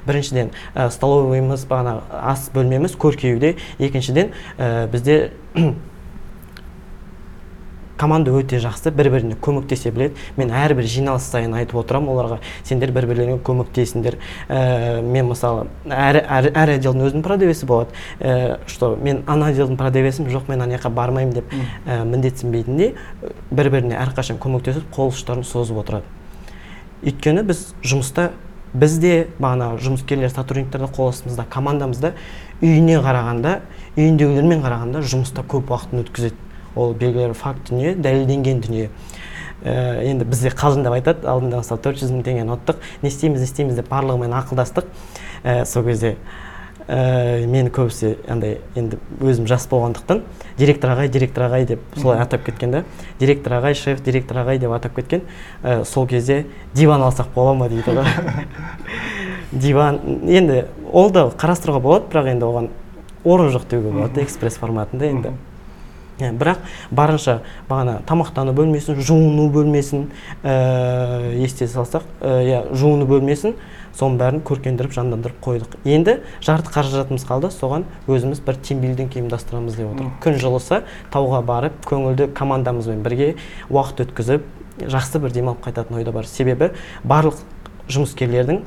Біріншіден 0.08 0.52
ә, 0.76 0.90
столовыйымыз 0.92 1.64
бағана 1.70 2.02
ас 2.12 2.50
бөлмеміз 2.54 2.98
көркеюде. 3.00 3.56
Екіншіден 3.80 4.36
ә, 4.58 4.88
бізде 4.92 5.34
команда 8.04 8.34
өте 8.36 8.60
жақсы 8.60 8.92
бір 8.92 9.10
біріне 9.14 9.38
көмектесе 9.40 9.92
біледі. 9.96 10.20
Мен 10.38 10.52
әрбір 10.52 10.88
жиналыс 10.92 11.26
сайын 11.32 11.56
айтып 11.56 11.80
отырамын 11.80 12.12
оларға 12.12 12.40
сендер 12.68 12.92
бір 12.92 13.08
бірлеріңе 13.10 13.40
көмектесіңдер. 13.48 14.20
Ә, 14.50 15.02
мен 15.02 15.32
мысалы 15.32 15.68
әр, 15.88 16.20
әр, 16.22 16.52
әр 16.52 16.76
өзінің 16.78 17.24
продавесі 17.24 17.68
болады. 17.70 17.96
Ә, 18.20 18.60
что 18.68 18.94
мен 19.00 19.24
ана 19.28 19.52
отделдің 19.54 19.80
продавесімін 19.80 20.34
жоқ 20.34 20.50
мен 20.52 20.66
ана 20.66 20.76
жаққа 20.78 20.92
бармаймын 20.94 21.38
деп 21.40 21.54
ә, 21.88 22.04
міндетсінбейтіндей 22.04 22.96
бір 23.52 23.72
біріне 23.74 24.00
әрқашан 24.04 24.40
көмектесіп 24.44 24.90
қол 24.94 25.14
ұштарын 25.14 25.48
созып 25.48 25.80
отырады. 25.84 26.04
Өйткені 27.04 27.44
біз 27.48 27.70
жұмыста 27.84 28.32
бізде 28.74 29.28
бағана 29.40 29.76
жұмыскерлер 29.82 30.32
сотрудниктер 30.34 30.88
қол 30.96 31.12
астымызда 31.12 31.46
командамызда 31.52 32.14
үйіне 32.62 32.98
қарағанда 33.04 33.60
үйіндегілермен 33.98 34.64
қарағанда 34.64 35.04
жұмыста 35.06 35.44
көп 35.46 35.70
уақытын 35.70 36.02
өткізеді. 36.02 36.40
Ол 36.76 36.94
белгілі 36.94 37.30
бір 37.32 37.38
факт 37.38 37.70
дүние 37.70 37.96
дәлелденген 37.96 38.62
дүние. 38.64 38.90
Ә, 39.64 40.02
енді 40.04 40.26
бізде 40.28 40.52
қалжыңдап 40.52 40.98
айтады 40.98 41.28
алдында 41.30 41.62
мысалы 41.62 41.82
төрт 41.84 42.02
жүз 42.02 42.12
мың 42.12 42.24
теңгені 42.26 42.56
ұттық 42.58 42.82
не 43.04 43.12
істейміз 43.12 43.44
не 43.44 43.48
істейміз 43.48 43.78
деп 43.80 43.88
барлығымен 43.92 44.34
ақылдастық. 44.42 44.90
Ә, 45.44 45.64
сол 45.70 45.86
кезде 45.88 46.18
ә, 46.88 47.46
мені 47.48 47.72
көбісі 47.72 48.18
андай 48.28 48.58
енді 48.76 49.00
өзім 49.24 49.48
жас 49.48 49.68
болғандықтан 49.72 50.24
директор 50.58 50.92
ағай 50.96 51.08
директор 51.14 51.48
ағай 51.48 51.68
деп 51.70 51.80
солай 51.96 52.20
атап 52.20 52.44
кеткен 52.44 52.72
да. 52.72 52.84
Директор 53.20 53.56
ағай 53.60 53.78
шеф 53.78 54.04
директор 54.04 54.42
ағай 54.44 54.60
деп 54.60 54.76
атап 54.76 54.96
кеткен. 54.98 55.24
Ә, 55.64 55.86
сол 55.86 56.08
кезде 56.08 56.46
диван 56.74 57.02
алсақ 57.02 57.32
бола 57.36 57.54
ма 57.54 57.70
дейді 57.70 57.88
ғой. 57.88 58.04
Диван 59.54 60.02
енді 60.28 60.66
ол 60.92 61.12
да 61.14 61.30
қарастыруға 61.30 61.80
болады 61.80 62.12
бірақ 62.12 62.32
енді 62.34 62.50
оған 62.50 62.70
орын 63.24 63.52
жоқ 63.54 63.70
деуге 63.70 63.92
болады 63.94 64.24
экспресс 64.24 64.58
форматында 64.60 65.06
енді. 65.06 65.34
Бірақ 66.20 66.64
барынша 66.92 67.40
бағана 67.70 68.00
тамақтану 68.08 68.54
бөлмесін 68.54 69.00
жуыну 69.02 69.50
бөлмесін 69.54 70.10
ә, 70.44 71.34
есте 71.42 71.68
салсақ 71.68 72.06
ә, 72.22 72.42
иә 72.44 72.60
жуыну 72.76 73.08
бөлмесін 73.10 73.56
соның 73.98 74.18
бәрін 74.18 74.42
көркендіріп 74.48 74.94
жандандырып 74.96 75.38
қойдық. 75.44 75.76
Енді 75.86 76.16
жарты 76.42 76.72
қаражатымыз 76.74 77.26
қалды. 77.30 77.52
Соған 77.54 77.86
өзіміз 78.10 78.42
бір 78.46 78.58
тимбилдинг 78.66 79.18
ұйымдастырамыз 79.20 79.78
деп 79.78 79.92
отырмыз 79.92 80.16
күн 80.24 80.40
жылыса 80.42 80.82
тауға 81.14 81.44
барып 81.46 81.78
көңілді 81.86 82.32
командамызбен 82.34 83.04
бірге 83.06 83.36
уақыт 83.70 84.08
өткізіп 84.08 84.48
жақсы 84.90 85.22
бір 85.22 85.36
демалып 85.38 85.62
қайтатын 85.68 86.00
ойда 86.00 86.16
бар. 86.16 86.26
Себебі 86.26 86.72
барлық 87.06 87.38
жұмыскерлердің 87.94 88.64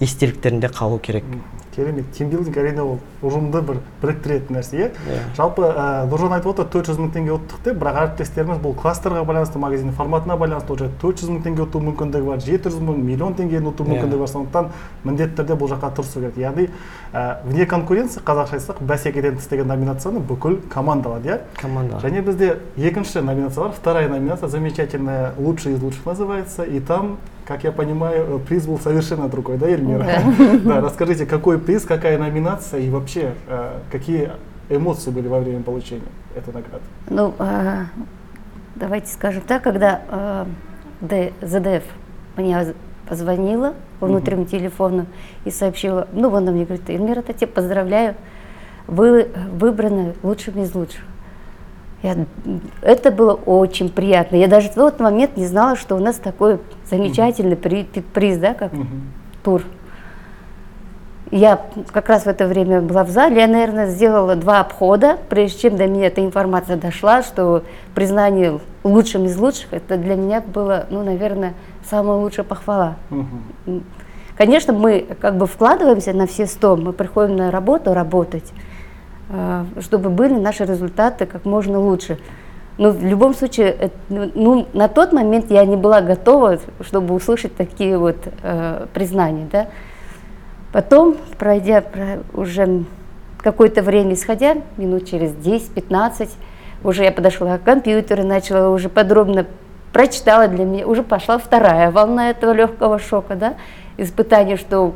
естеліктерінде 0.00 0.72
қалу 0.72 1.02
керек. 1.04 1.28
Керемет 1.74 2.12
тимбилдинг 2.12 2.56
әрине 2.56 2.82
ол 2.82 2.98
ұжымды 3.22 3.62
бір 3.62 3.78
біріктіретін 4.02 4.56
нәрсе 4.56 4.76
иә? 4.76 4.88
Иә. 4.92 5.20
жалпы 5.36 5.62
ә, 5.62 6.06
нұржан 6.10 6.34
айтып 6.36 6.52
отыр 6.52 6.66
төрт 6.72 6.90
жүз 6.90 6.98
мың 7.00 7.12
теңге 7.14 7.34
ұттық 7.36 7.62
деп 7.64 7.78
бірақ 7.80 7.98
әріптестеріміз 8.02 8.60
бұл 8.62 8.74
кластерға 8.76 9.24
байланысты 9.24 9.58
магазин 9.62 9.92
форматына 9.96 10.36
байланысты 10.36 10.72
уже 10.72 10.90
төрт 11.00 11.22
жүз 11.22 11.32
мың 11.32 11.42
теңге 11.46 11.64
ұту 11.66 11.80
мүмкіндігі 11.86 12.28
бар 12.28 12.42
жеті 12.44 12.72
жүз 12.72 12.82
мың 12.82 13.00
миллион 13.06 13.36
теңгені 13.38 13.72
ұту 13.72 13.86
Иә. 13.86 13.92
мүмкіндігі 13.92 14.20
бар. 14.20 14.32
Сондықтан 14.32 14.70
міндетті 15.04 15.38
түрде 15.40 15.56
бұл 15.58 15.70
жаққа 15.72 15.92
тырысу 15.96 16.20
керек. 16.20 16.36
Яғни 16.36 16.68
ә, 17.12 17.42
вне 17.46 17.66
конкуренция 17.66 18.22
қазақша 18.22 18.58
айтсақ 18.58 18.82
бәсекеден 18.82 19.36
тыс 19.38 19.48
деген 19.48 19.68
номинацияны 19.68 20.20
бүкіл 20.20 20.60
команда 20.68 21.08
алады 21.14 21.28
иә? 21.28 21.38
Команда 21.60 22.00
және 22.02 22.22
бізде 22.22 22.58
екінші 22.76 23.20
номинация 23.22 23.64
бар 23.64 23.72
вторая 23.72 24.08
номинация 24.08 24.48
замечательная 24.48 25.32
лучший 25.38 25.74
из 25.74 25.82
лучших 25.82 26.04
называется 26.06 26.64
и 26.64 26.80
там 26.80 27.18
как 27.46 27.64
я 27.64 27.72
понимаю, 27.72 28.36
э, 28.36 28.38
приз 28.38 28.66
был 28.66 28.78
совершенно 28.78 29.28
другой, 29.28 29.58
да, 29.58 29.66
Эльмира? 29.68 30.06
Да, 30.64 30.80
расскажите, 30.80 31.26
какой 31.26 31.58
приз, 31.58 31.84
какая 31.84 32.18
номинация 32.18 32.80
и 32.80 32.90
вообще 32.90 33.34
э, 33.48 33.78
какие 33.90 34.30
эмоции 34.68 35.10
были 35.10 35.28
во 35.28 35.40
время 35.40 35.62
получения 35.62 36.02
этой 36.34 36.52
награды? 36.54 36.84
Ну, 37.08 37.34
а, 37.38 37.86
давайте 38.74 39.08
скажем 39.08 39.42
так, 39.42 39.62
когда 39.62 40.02
а, 40.08 40.46
ЗДФ 41.00 41.84
мне 42.36 42.74
позвонила 43.08 43.74
по 44.00 44.06
внутреннему 44.06 44.46
телефону 44.46 45.06
и 45.44 45.50
сообщила, 45.50 46.08
ну, 46.12 46.34
она 46.34 46.52
мне 46.52 46.64
говорит, 46.64 46.88
Эльмира, 46.88 47.22
я 47.26 47.34
тебя 47.34 47.48
поздравляю, 47.48 48.14
вы 48.86 49.28
выбраны 49.52 50.14
лучшими 50.22 50.62
из 50.62 50.74
лучших. 50.74 51.02
Я, 52.02 52.16
это 52.80 53.12
было 53.12 53.34
очень 53.34 53.88
приятно. 53.88 54.36
Я 54.36 54.48
даже 54.48 54.68
в 54.68 54.74
тот 54.74 54.98
момент 54.98 55.36
не 55.36 55.46
знала, 55.46 55.76
что 55.76 55.94
у 55.94 56.00
нас 56.00 56.16
такой 56.16 56.58
замечательный 56.84 57.56
при, 57.56 57.84
приз, 57.84 58.38
да, 58.38 58.54
как 58.54 58.72
Мгм. 58.72 59.12
тур. 59.44 59.62
Я 61.30 61.64
как 61.92 62.08
раз 62.10 62.24
в 62.24 62.26
это 62.26 62.46
время 62.46 62.82
была 62.82 63.04
в 63.04 63.08
зале, 63.10 63.40
я, 63.40 63.46
наверное, 63.46 63.86
сделала 63.86 64.36
два 64.36 64.60
обхода, 64.60 65.16
прежде 65.30 65.60
чем 65.60 65.76
до 65.76 65.86
меня 65.86 66.08
эта 66.08 66.22
информация 66.22 66.76
дошла, 66.76 67.22
что 67.22 67.62
признание 67.94 68.60
лучшим 68.84 69.24
из 69.24 69.38
лучших, 69.38 69.72
это 69.72 69.96
для 69.96 70.16
меня 70.16 70.42
было, 70.42 70.86
ну, 70.90 71.02
наверное, 71.02 71.54
самая 71.88 72.18
лучшая 72.18 72.44
похвала. 72.44 72.96
Мгм. 73.08 73.82
Конечно, 74.36 74.72
мы 74.72 75.06
как 75.20 75.36
бы 75.36 75.46
вкладываемся 75.46 76.12
на 76.12 76.26
все 76.26 76.46
сто, 76.46 76.76
мы 76.76 76.92
приходим 76.92 77.36
на 77.36 77.50
работу 77.50 77.94
работать, 77.94 78.52
чтобы 79.80 80.10
были 80.10 80.34
наши 80.34 80.64
результаты 80.64 81.26
как 81.26 81.44
можно 81.44 81.78
лучше. 81.78 82.18
Но 82.78 82.90
в 82.90 83.04
любом 83.04 83.34
случае, 83.34 83.68
это, 83.68 83.94
ну, 84.08 84.30
ну, 84.34 84.68
на 84.72 84.88
тот 84.88 85.12
момент 85.12 85.50
я 85.50 85.64
не 85.64 85.76
была 85.76 86.00
готова, 86.00 86.58
чтобы 86.80 87.14
услышать 87.14 87.54
такие 87.54 87.98
вот 87.98 88.16
э, 88.42 88.86
признания, 88.94 89.46
да. 89.52 89.66
Потом, 90.72 91.16
пройдя 91.38 91.82
про- 91.82 92.20
уже 92.32 92.84
какое-то 93.38 93.82
время 93.82 94.14
исходя, 94.14 94.56
минут 94.78 95.06
через 95.08 95.32
10-15, 95.32 96.30
уже 96.82 97.04
я 97.04 97.12
подошла 97.12 97.58
к 97.58 97.62
компьютеру, 97.62 98.24
начала 98.24 98.70
уже 98.70 98.88
подробно 98.88 99.46
прочитала 99.92 100.48
для 100.48 100.64
меня, 100.64 100.86
уже 100.86 101.02
пошла 101.02 101.38
вторая 101.38 101.90
волна 101.90 102.30
этого 102.30 102.52
легкого 102.52 102.98
шока, 102.98 103.36
да, 103.36 103.54
испытания, 103.98 104.56
что 104.56 104.94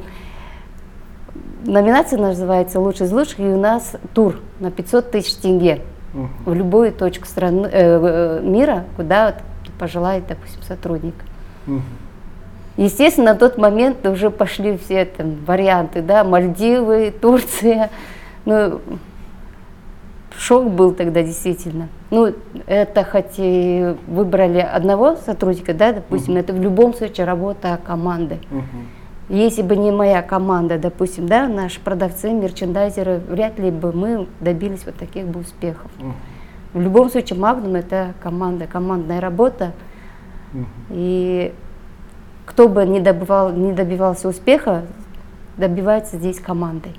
номинация 1.65 2.19
называется 2.19 2.81
«Лучший 2.81 3.07
из 3.07 3.13
лучших», 3.13 3.41
и 3.41 3.45
у 3.45 3.59
нас 3.59 3.97
тур 4.15 4.37
на 4.61 4.71
500 4.71 5.11
тысяч 5.11 5.35
тенге 5.35 5.83
в 6.45 6.55
любую 6.55 6.93
точку 6.93 7.27
страны, 7.27 7.69
э, 7.71 7.71
э, 7.73 8.41
мира, 8.43 8.85
куда 8.97 9.27
вот 9.27 9.73
пожелает, 9.79 10.27
допустим, 10.29 10.63
сотрудник. 10.63 11.15
Естественно, 12.77 13.33
на 13.33 13.39
тот 13.39 13.57
момент 13.57 14.07
уже 14.07 14.31
пошли 14.31 14.77
все 14.77 15.05
там 15.07 15.37
варианты, 15.47 16.03
да, 16.03 16.25
Мальдивы, 16.25 17.13
Турция. 17.21 17.91
Ну, 18.45 18.81
шок 20.39 20.71
был 20.71 20.93
тогда 20.93 21.23
действительно. 21.23 21.89
Ну, 22.11 22.33
это 22.67 23.05
хоть 23.05 23.35
и 23.39 23.95
выбрали 24.07 24.59
одного 24.59 25.17
сотрудника, 25.17 25.73
да, 25.73 25.93
допустим, 25.93 26.37
это 26.37 26.53
в 26.53 26.61
любом 26.61 26.95
случае 26.95 27.27
работа 27.27 27.79
команды. 27.85 28.39
Мгм. 28.51 28.89
Если 29.29 29.63
бы 29.63 29.77
не 29.77 29.91
моя 29.91 30.23
команда, 30.23 30.79
допустим, 30.79 31.27
да, 31.27 31.49
наши 31.49 31.81
продавцы, 31.81 32.31
мерчендайзеры, 32.31 33.21
вряд 33.29 33.59
ли 33.59 33.71
бы 33.71 33.93
мы 33.93 34.29
добились 34.41 34.85
вот 34.87 34.95
таких 34.95 35.27
бы 35.27 35.41
успехов. 35.41 35.91
Мгм. 35.99 36.15
В 36.75 36.81
любом 36.81 37.11
случае, 37.11 37.39
Магнум 37.39 37.75
это 37.75 38.15
команда, 38.23 38.67
командная 38.67 39.21
работа. 39.21 39.73
Мгм. 40.53 40.67
И 40.91 41.53
кто 42.45 42.69
бы 42.69 42.87
не, 42.87 43.01
добывал, 43.01 43.53
не 43.53 43.73
добивался 43.73 44.29
успеха, 44.29 44.83
добивается 45.57 46.17
здесь 46.17 46.39
командой. 46.39 46.93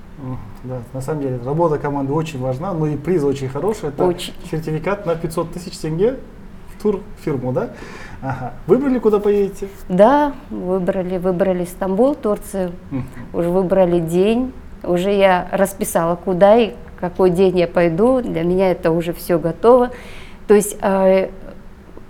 Да, 0.63 0.79
на 0.93 1.01
самом 1.01 1.21
деле 1.21 1.39
работа 1.45 1.77
команды 1.77 2.11
очень 2.11 2.39
важна, 2.39 2.73
но 2.73 2.87
и 2.87 2.97
приз 2.97 3.23
очень 3.23 3.47
хороший. 3.47 3.89
Это 3.89 4.03
Очень. 4.03 4.33
сертификат 4.49 5.05
на 5.05 5.15
500 5.15 5.53
тысяч 5.53 5.77
тенге 5.77 6.17
в 6.75 6.81
тур 6.81 7.01
фирму, 7.23 7.53
да? 7.53 7.69
Ага. 8.21 8.53
Выбрали, 8.65 8.99
куда 8.99 9.19
поедете? 9.19 9.67
Да, 9.89 10.33
выбрали, 10.49 11.17
выбрали 11.17 11.65
Стамбул, 11.65 12.15
Турцию, 12.15 12.71
уже 13.33 13.49
выбрали 13.49 13.99
день, 13.99 14.53
уже 14.83 15.11
я 15.11 15.47
расписала, 15.51 16.15
куда 16.15 16.55
и 16.55 16.73
какой 16.99 17.29
день 17.29 17.59
я 17.59 17.67
пойду, 17.67 18.21
для 18.21 18.43
меня 18.43 18.71
это 18.71 18.91
уже 18.91 19.13
все 19.13 19.37
готово. 19.37 19.91
То 20.47 20.55
есть, 20.55 20.77
э, 20.81 21.29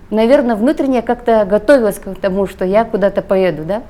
наверное, 0.09 0.55
внутренне 0.55 0.97
я 0.97 1.01
как-то 1.01 1.45
готовилась 1.45 1.99
к 1.99 2.15
тому, 2.15 2.47
что 2.47 2.63
я 2.65 2.85
куда-то 2.85 3.21
поеду, 3.21 3.63
да. 3.65 3.83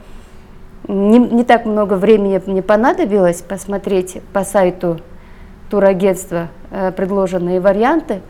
Не, 0.87 1.19
не 1.19 1.43
так 1.43 1.65
много 1.65 1.95
времени 1.95 2.41
мне 2.45 2.61
понадобилось 2.61 3.41
посмотреть 3.41 4.21
по 4.33 4.43
сайту 4.43 4.99
турагентства 5.69 6.47
э, 6.71 6.91
предложенные 6.91 7.59
варианты. 7.59 8.21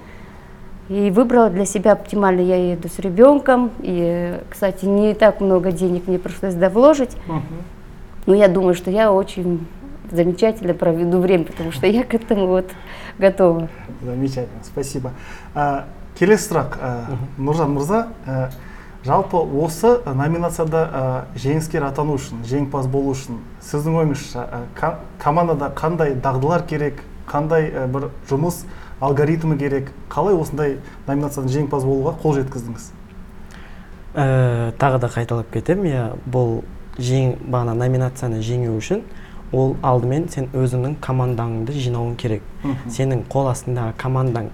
И 0.88 1.10
выбрала 1.10 1.48
для 1.48 1.64
себя 1.64 1.92
оптимально. 1.92 2.40
Я 2.40 2.72
еду 2.72 2.88
с 2.88 2.98
ребенком. 2.98 3.70
И, 3.80 4.38
кстати, 4.50 4.84
не 4.84 5.14
так 5.14 5.40
много 5.40 5.72
денег 5.72 6.06
мне 6.06 6.18
пришлось 6.18 6.54
довложить. 6.54 7.16
Мгм. 7.26 7.42
Но 8.26 8.34
я 8.34 8.48
думаю, 8.48 8.74
что 8.74 8.90
я 8.90 9.12
очень 9.12 9.66
замечательно 10.10 10.74
проведу 10.74 11.18
время, 11.20 11.44
потому 11.44 11.72
что 11.72 11.86
я 11.86 12.04
к 12.04 12.14
этому 12.14 12.46
вот 12.46 12.66
готова. 13.18 13.68
Замечательно, 14.02 14.62
спасибо. 14.62 15.12
А, 15.54 15.86
келесі 16.18 16.50
сұрақ 16.50 16.76
а, 16.80 17.16
нұржан 17.38 17.72
мырза 17.72 18.08
а, 18.26 18.50
жалпы 19.04 19.36
осы 19.36 19.94
номинацияда 20.04 20.82
а, 20.92 21.24
жеңіскер 21.40 21.86
атану 21.88 22.18
үшін 22.18 22.44
жеңімпаз 22.44 22.90
болу 22.92 23.14
үшін 23.14 23.40
сіздің 23.64 23.96
ойыңызша 24.02 24.44
а, 24.44 24.60
ка- 24.76 24.98
командада 25.22 25.72
қандай 25.74 26.12
дағдылар 26.14 26.66
керек 26.68 27.00
қандай 27.30 27.70
а, 27.72 27.86
бір 27.88 28.10
жұмыс 28.28 28.62
алгоритмі 29.01 29.57
керек. 29.57 29.91
Қалай 30.09 30.35
осындай 30.37 30.77
номинациядан 31.07 31.51
жеңімпаз 31.51 31.85
болуға 31.85 32.15
қол 32.21 32.37
жеткіздіңіз? 32.39 32.89
Ә, 34.17 34.73
тағы 34.81 34.99
да 35.03 35.09
қайталап 35.13 35.51
кетемін 35.53 35.91
иә 35.91 36.03
бұл 36.25 36.61
жең 36.97 37.35
бағана 37.45 37.75
номинацияны 37.77 38.41
жеңу 38.41 38.73
үшін 38.79 39.03
ол 39.53 39.75
алдымен 39.85 40.27
сен 40.33 40.49
өзіңнің 40.57 40.97
командаңды 41.03 41.75
жинауың 41.77 42.15
керек. 42.17 42.41
Мгм. 42.63 42.89
сенің 42.91 43.23
қол 43.29 43.51
астындағы 43.51 43.93
командаң 43.97 44.49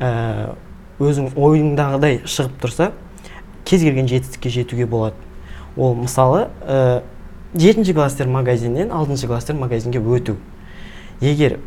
ә, 0.00 0.54
өзің 0.98 1.32
ойыңдағыдай 1.36 2.24
шығып 2.26 2.58
тұрса 2.62 2.90
кез 3.64 3.82
келген 3.82 4.08
жетістікке 4.08 4.50
жетуге 4.50 4.86
болады. 4.86 5.14
Ол 5.76 5.94
мысалы 5.94 6.48
ә, 6.66 7.02
жетінші 7.54 7.94
класстер 7.94 8.28
магазиннен 8.28 8.90
алтыншы 8.92 9.26
класстер 9.26 9.56
магазинге 9.56 9.98
өту. 9.98 10.36
Егер 11.20 11.60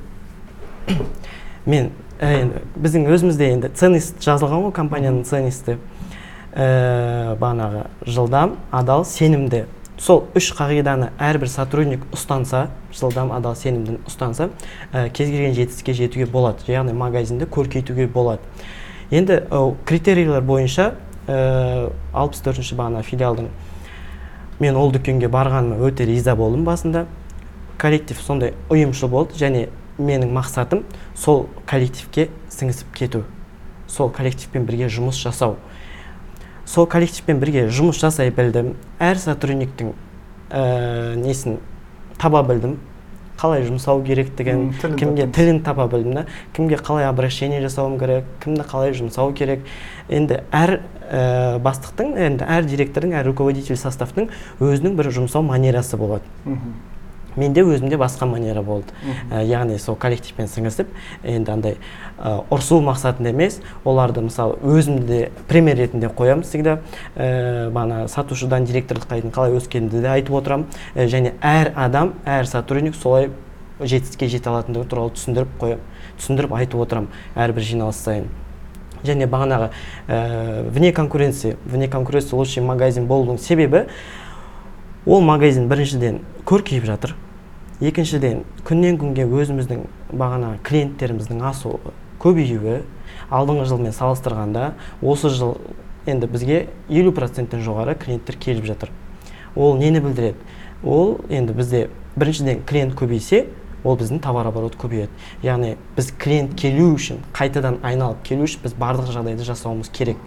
мен 1.65 1.91
енді 2.23 2.62
біздің 2.77 3.08
өзімізде 3.13 3.51
енді 3.53 3.69
ценность 3.77 4.17
жазылған 4.23 4.67
ғой 4.67 4.73
компанияның 4.75 5.23
ценності. 5.27 5.77
Ә, 6.58 7.36
бағанағы 7.38 7.84
жылдам 8.10 8.56
адал 8.71 9.06
сенімді. 9.06 9.65
Сол 10.01 10.23
үш 10.38 10.51
қағиданы 10.58 11.12
әрбір 11.21 11.49
сотрудник 11.49 12.06
ұстанса 12.13 12.67
жылдам 12.93 13.32
адал 13.36 13.56
сенімді 13.58 13.99
ұстанса 14.10 14.49
ә, 14.93 15.10
кез 15.10 15.30
келген 15.30 15.53
жетістікке 15.53 15.93
жетуге 15.93 16.25
болады. 16.25 16.65
Яғни 16.71 16.93
магазинді 16.97 17.45
көркейтуге 17.45 18.08
болады. 18.08 18.41
Енді 19.12 19.43
ә, 19.45 19.62
критерийлер 19.86 20.41
бойынша 20.41 20.95
ә, 21.27 21.91
алпыс 22.13 22.41
төртінші 22.45 22.77
бағана 22.80 23.03
филиалдың 23.06 23.51
мен 24.60 24.77
ол 24.77 24.91
дүкенге 24.91 25.30
барғаныма 25.30 25.77
өте 25.86 26.06
риза 26.10 26.36
болдым 26.36 26.65
басында. 26.65 27.06
Коллектив 27.77 28.17
сондай 28.17 28.56
ұйымшыл 28.73 29.10
болды 29.13 29.38
және 29.38 29.67
менің 29.97 30.31
мақсатым 30.36 30.83
сол 31.15 31.47
коллективке 31.69 32.29
сіңісіп 32.53 32.93
кету. 32.95 33.23
Сол 33.88 34.12
коллективпен 34.13 34.65
бірге 34.67 34.89
жұмыс 34.91 35.19
жасау. 35.21 35.55
Сол 36.67 36.88
коллективпен 36.91 37.39
бірге 37.39 37.67
жұмыс 37.71 38.01
жасай 38.01 38.31
білдім. 38.36 38.75
Әр 38.99 39.19
сотрудниктің 39.21 39.93
ә, 40.51 41.15
несін 41.15 41.57
таба 42.19 42.43
білдім. 42.47 42.77
Қалай 43.38 43.62
жұмсау 43.67 44.01
керектігін 44.01 44.71
тілін 44.81 44.97
кімге 44.97 45.27
тілін 45.29 45.62
таба 45.63 45.86
білдім 45.91 46.15
да. 46.17 46.25
Кімге 46.57 46.79
қалай 46.81 47.05
обращение 47.07 47.62
жасауым 47.62 47.99
керек 48.01 48.25
кімді 48.43 48.65
қалай 48.65 48.95
жұмсау 48.97 49.33
керек. 49.38 49.63
Енді 50.10 50.41
әр 50.51 50.79
ә, 51.05 51.60
бастықтың 51.62 52.17
енді 52.17 52.47
әр 52.49 52.65
директордың 52.67 53.13
әр 53.19 53.29
руководитель 53.29 53.77
составтың 53.77 54.31
өзінің 54.60 54.97
бір 54.97 55.13
жұмсау 55.21 55.45
манерасы 55.45 56.01
болады. 56.01 56.25
Менде 57.38 57.63
өзімде 57.63 57.97
басқа 57.97 58.26
манера 58.26 58.62
болды. 58.62 58.93
Ә, 59.32 59.43
яғни 59.45 59.78
сол 59.80 59.95
коллективпен 59.95 60.50
сіңісіп 60.52 60.91
енді 61.23 61.52
андай 61.54 61.78
ә, 62.17 62.43
ұрсу 62.50 62.82
мақсатында 62.84 63.32
емес 63.32 63.60
оларды 63.86 64.21
мысалы 64.26 64.58
өзімді 64.63 65.08
де 65.08 65.19
пример 65.47 65.78
ретінде 65.78 66.10
қоямын 66.10 66.43
всегда. 66.43 66.80
Ә, 67.15 67.69
бағана 67.71 68.08
сатушыдан 68.12 68.65
директорлыққа 68.65 69.21
дейін 69.21 69.36
қалай 69.36 69.58
өскенімді 69.58 70.02
де 70.02 70.12
айтып 70.17 70.39
отырамын. 70.41 70.67
Ә, 70.95 71.08
және 71.08 71.36
әр 71.41 71.73
адам 71.76 72.15
әр 72.26 72.50
сотрудник 72.50 72.95
солай 72.95 73.30
жетістікке 73.80 74.28
жете 74.32 74.50
алатындығы 74.50 74.89
туралы 74.89 75.13
түсіндіріп 75.13 75.56
қоямын 75.62 75.95
түсіндіріп 76.17 76.54
айтып 76.58 76.82
отырамын 76.82 77.12
әрбір 77.38 77.65
жиналыс 77.67 78.00
сайын. 78.02 78.30
Және 79.06 79.28
бағанағы 79.30 79.69
ә, 80.10 80.69
вне 80.73 80.91
конкуренции 80.91 81.58
вне 81.65 81.88
конкуренции 81.88 82.36
лучший 82.36 82.63
магазин 82.65 83.06
болудың 83.06 83.38
себебі 83.38 83.86
ол 85.06 85.21
магазин 85.21 85.69
біріншіден 85.69 86.23
көркейіп 86.45 86.89
жатыр. 86.89 87.13
Екіншіден 87.81 88.41
күннен 88.65 88.97
күнге 88.97 89.27
өзіміздің 89.29 89.83
бағана 90.09 90.55
клиенттеріміздің 90.65 91.43
асуы 91.45 91.93
көбеюі 92.21 92.79
алдыңғы 93.29 93.67
жылмен 93.69 93.93
салыстырғанда 93.93 94.71
осы 95.01 95.29
жыл 95.29 95.57
енді 96.09 96.29
бізге 96.31 96.63
елу 96.89 97.11
проценттен 97.13 97.61
жоғары 97.61 97.93
клиенттер 97.99 98.39
келіп 98.41 98.65
жатыр. 98.65 98.89
Ол 99.55 99.77
нені 99.77 100.01
білдіреді? 100.01 100.37
Ол 100.83 101.19
енді 101.29 101.53
бізде 101.53 101.87
біріншіден 102.15 102.63
клиент 102.65 102.97
көбейсе 102.97 103.45
ол 103.88 103.95
біздің 103.95 104.19
товар 104.23 104.50
оборот 104.50 104.76
көбейеді. 104.80 105.13
Яғни 105.45 105.76
біз 105.95 106.12
клиент 106.19 106.56
келу 106.60 106.89
үшін 106.97 107.21
қайтадан 107.36 107.80
айналып 107.88 108.19
келу 108.28 108.47
үшін 108.47 108.65
біз 108.65 108.76
барлық 108.78 109.12
жағдайды 109.13 109.47
жасауымыз 109.47 109.89
керек. 109.95 110.19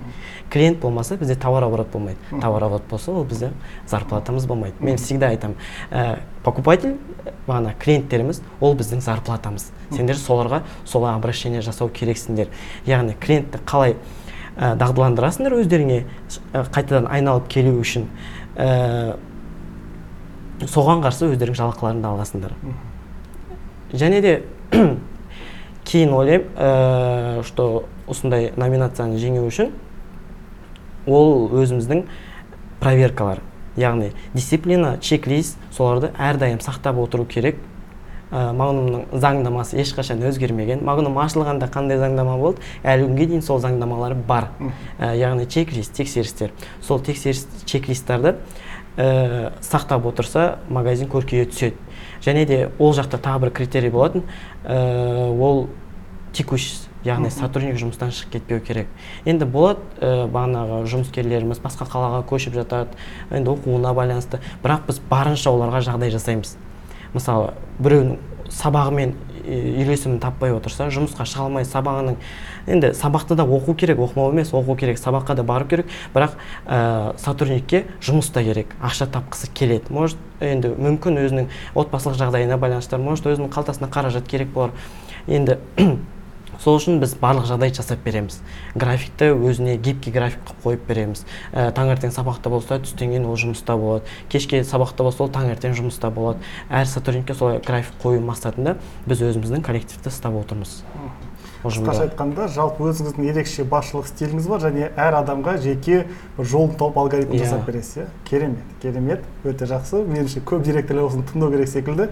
Клиент 0.51 0.81
болмаса 0.81 1.19
бізде 1.21 1.37
товар 1.37 1.67
оборот 1.69 1.93
болмайды. 1.93 2.19
Товар 2.31 2.65
оборот 2.65 2.89
болса 2.91 3.13
ол 3.13 3.25
бізде 3.25 3.53
зарплатамыз 3.87 4.47
болмайды. 4.47 4.75
Мен 4.81 4.97
всегда 4.97 5.29
айтамын 5.29 5.57
ә, 5.91 6.21
покупатель 6.43 6.97
бағана 7.47 7.75
клиенттеріміз 7.79 8.43
ол 8.61 8.75
біздің 8.75 9.05
зарплатамыз. 9.05 9.71
Сендер 9.91 10.17
соларға 10.17 10.63
солай 10.85 11.15
обращение 11.15 11.61
жасау 11.61 11.91
керексіңдер. 11.93 12.49
Яғни 12.87 13.17
клиентті 13.21 13.61
қалай 13.67 13.97
ә, 14.57 14.75
дағдыландырасыңдар 14.81 15.61
өздеріңе 15.61 16.05
ә, 16.53 16.65
қайтадан 16.65 17.11
айналып 17.13 17.51
келу 17.53 17.77
үшін? 17.81 18.09
Ә, 18.57 19.19
соған 20.67 21.05
қарсы 21.05 21.31
өздерің 21.31 21.57
жалақыларыңды 21.57 22.11
аласыңдар. 22.11 22.57
Және 23.93 24.21
де 24.23 24.35
кейін 25.85 26.13
ойлаймын 26.15 26.49
ә, 26.57 27.43
что 27.45 27.85
осындай 28.07 28.53
номинацияны 28.57 29.19
жеңу 29.19 29.47
үшін 29.49 29.73
ол 31.07 31.49
өзіміздің 31.63 32.05
проверкалар 32.81 33.41
яғни 33.77 34.13
дисциплина 34.35 34.97
чек 35.01 35.27
лист 35.27 35.59
соларды 35.75 36.13
әрдайым 36.19 36.61
сақтап 36.63 36.99
отыру 37.01 37.27
керек. 37.27 37.59
Ә, 38.31 38.53
магнумның 38.55 39.09
заңнамасы 39.19 39.81
ешқашан 39.83 40.21
өзгермеген. 40.23 40.85
Магнум 40.87 41.17
ашылғанда 41.19 41.67
қандай 41.73 41.99
заңнама 41.99 42.37
болды? 42.39 42.63
Әлі 42.87 43.09
күнге 43.09 43.27
дейін 43.27 43.43
сол 43.43 43.59
заңнамалар 43.63 44.15
бар. 44.15 44.53
Ә, 45.01 45.17
яғни 45.19 45.49
чек 45.51 45.73
лист 45.75 45.97
тексерістер. 45.99 46.53
Сол 46.81 47.03
тексеріс 47.03 47.47
чек 47.67 47.89
листтарды 47.91 48.37
ә, 48.97 49.51
сақтап 49.67 50.07
отырса 50.07 50.61
магазин 50.69 51.11
көркейе 51.11 51.49
түседі. 51.51 51.75
Және 52.25 52.47
де 52.47 52.61
ол 52.79 52.95
жақта 52.97 53.19
тағы 53.19 53.47
бір 53.47 53.51
критерий 53.51 53.91
болатын 53.91 54.25
ә, 54.65 55.29
ол 55.31 55.69
текущий 56.33 56.89
яғни 57.05 57.31
сотрудник 57.33 57.79
жұмыстан 57.81 58.13
шығып 58.13 58.35
кетпеу 58.35 58.61
керек. 58.61 58.89
Енді 59.25 59.47
болады 59.49 59.81
ә, 60.01 60.27
бағанағы 60.31 60.83
жұмыскерлеріміз 60.93 61.63
басқа 61.65 61.87
қалаға 61.89 62.21
көшіп 62.29 62.59
жатады 62.61 62.99
енді 63.33 63.55
оқуына 63.55 63.95
байланысты. 63.97 64.43
Бірақ 64.63 64.85
біз 64.89 65.01
барынша 65.11 65.51
оларға 65.51 65.81
жағдай 65.87 66.13
жасаймыз. 66.13 66.57
Мысалы 67.15 67.55
біреудің 67.81 68.19
сабағымен 68.53 69.17
үйлесімін 69.45 70.21
таппай 70.23 70.53
отырса 70.55 70.89
жұмысқа 70.93 71.27
шыға 71.29 71.47
алмай 71.47 71.67
сабағының 71.69 72.19
енді 72.71 72.93
сабақты 72.97 73.37
да 73.39 73.45
оқу 73.45 73.75
керек 73.79 73.99
оқымау 73.99 74.33
емес 74.35 74.53
оқу 74.55 74.77
керек 74.79 75.01
сабаққа 75.01 75.35
да 75.39 75.45
бару 75.47 75.67
керек. 75.67 75.87
Бірақ 76.15 76.37
ә, 76.67 77.17
сотрудникке 77.19 77.85
жұмыс 78.01 78.31
та 78.33 78.45
керек 78.45 78.75
ақша 78.83 79.09
тапқысы 79.11 79.51
келеді. 79.55 79.91
Может 79.91 80.19
енді 80.41 80.75
мүмкін 80.77 81.21
өзінің 81.25 81.51
отбасылық 81.75 82.19
жағдайына 82.21 82.61
байланысты 82.61 82.99
может 82.99 83.27
өзінің 83.27 83.53
қалтасына 83.53 83.91
қаражат 83.91 84.29
керек 84.29 84.53
болар. 84.55 84.73
Енді 85.27 85.59
сол 86.61 86.77
үшін 86.79 87.01
біз 87.01 87.15
барлық 87.21 87.49
жағдай 87.49 87.73
жасап 87.75 88.03
береміз. 88.05 88.41
Графикті 88.75 89.31
өзіне 89.33 89.77
гибкий 89.81 90.13
график 90.13 90.45
қылып 90.45 90.67
қойып 90.67 90.85
береміз. 90.89 91.25
Ә, 91.53 91.71
таңертең 91.77 92.13
сабақта 92.13 92.53
болса 92.53 92.81
түстен 92.85 93.15
кейін 93.15 93.27
ол 93.31 93.41
жұмыста 93.41 93.79
болады. 93.81 94.05
Кешке 94.29 94.63
сабақта 94.65 95.07
болса 95.07 95.25
ол 95.25 95.33
таңертең 95.33 95.77
жұмыста 95.81 96.13
болады. 96.13 96.45
Әр 96.69 96.87
сотрудникке 96.87 97.35
солай 97.35 97.65
график 97.65 97.97
қою 98.05 98.21
мақсатында 98.29 98.77
біз 99.07 99.27
өзіміздің 99.31 99.65
коллективті 99.67 100.13
ұстап 100.13 100.37
отырмыз. 100.45 100.81
Қысқаша 101.61 102.07
айтқанда 102.09 102.47
жалпы 102.49 102.87
өзіңіздің 102.89 103.27
ерекше 103.29 103.67
басшылық 103.69 104.09
стиліңіз 104.09 104.47
бар 104.49 104.63
және 104.65 104.89
әр 104.97 105.19
адамға 105.21 105.59
жеке 105.61 106.07
бір 106.39 106.49
жолын 106.49 106.73
тауып 106.81 106.97
алгоритм 107.03 107.35
Иә. 107.37 107.45
жасап 107.45 107.67
бересіз 107.69 107.97
иә? 108.01 108.07
Керемет 108.25 108.73
керемет 108.83 109.25
өте 109.45 109.69
жақсы. 109.69 110.01
Меніңше 110.09 110.41
көп 110.41 110.65
директорлар 110.65 111.11
осыны 111.11 111.27
тыңдау 111.29 111.53
керек 111.53 111.69
секілді. 111.69 112.09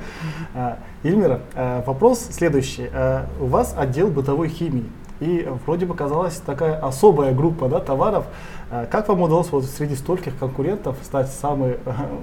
А, 0.55 0.77
эльмира 1.03 1.41
а, 1.55 1.83
вопрос 1.87 2.29
следующий. 2.31 2.91
А, 2.93 3.27
у 3.41 3.47
вас 3.47 3.75
отдел 3.77 4.09
бытовой 4.09 4.49
химии. 4.49 4.85
И 5.21 5.49
вроде 5.67 5.87
бы 5.87 5.95
казалась 5.95 6.37
такая 6.37 6.79
особая 6.79 7.35
группа 7.35 7.69
да, 7.69 7.81
товаров. 7.81 8.27
А, 8.71 8.87
Как 8.87 9.09
вам 9.09 9.23
удалось 9.23 9.51
вот 9.51 9.65
среди 9.65 9.95
стольких 9.97 10.39
конкурентов 10.39 10.97
стать 11.03 11.31
самым 11.31 11.71
э, 11.71 11.77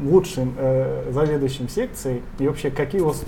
лучшим 0.03 0.53
э, 0.57 1.11
заведующим 1.11 1.67
секцией? 1.67 2.21
И 2.39 2.47
вообще, 2.47 2.69
какие 2.69 3.01
у 3.01 3.07
вас, 3.07 3.23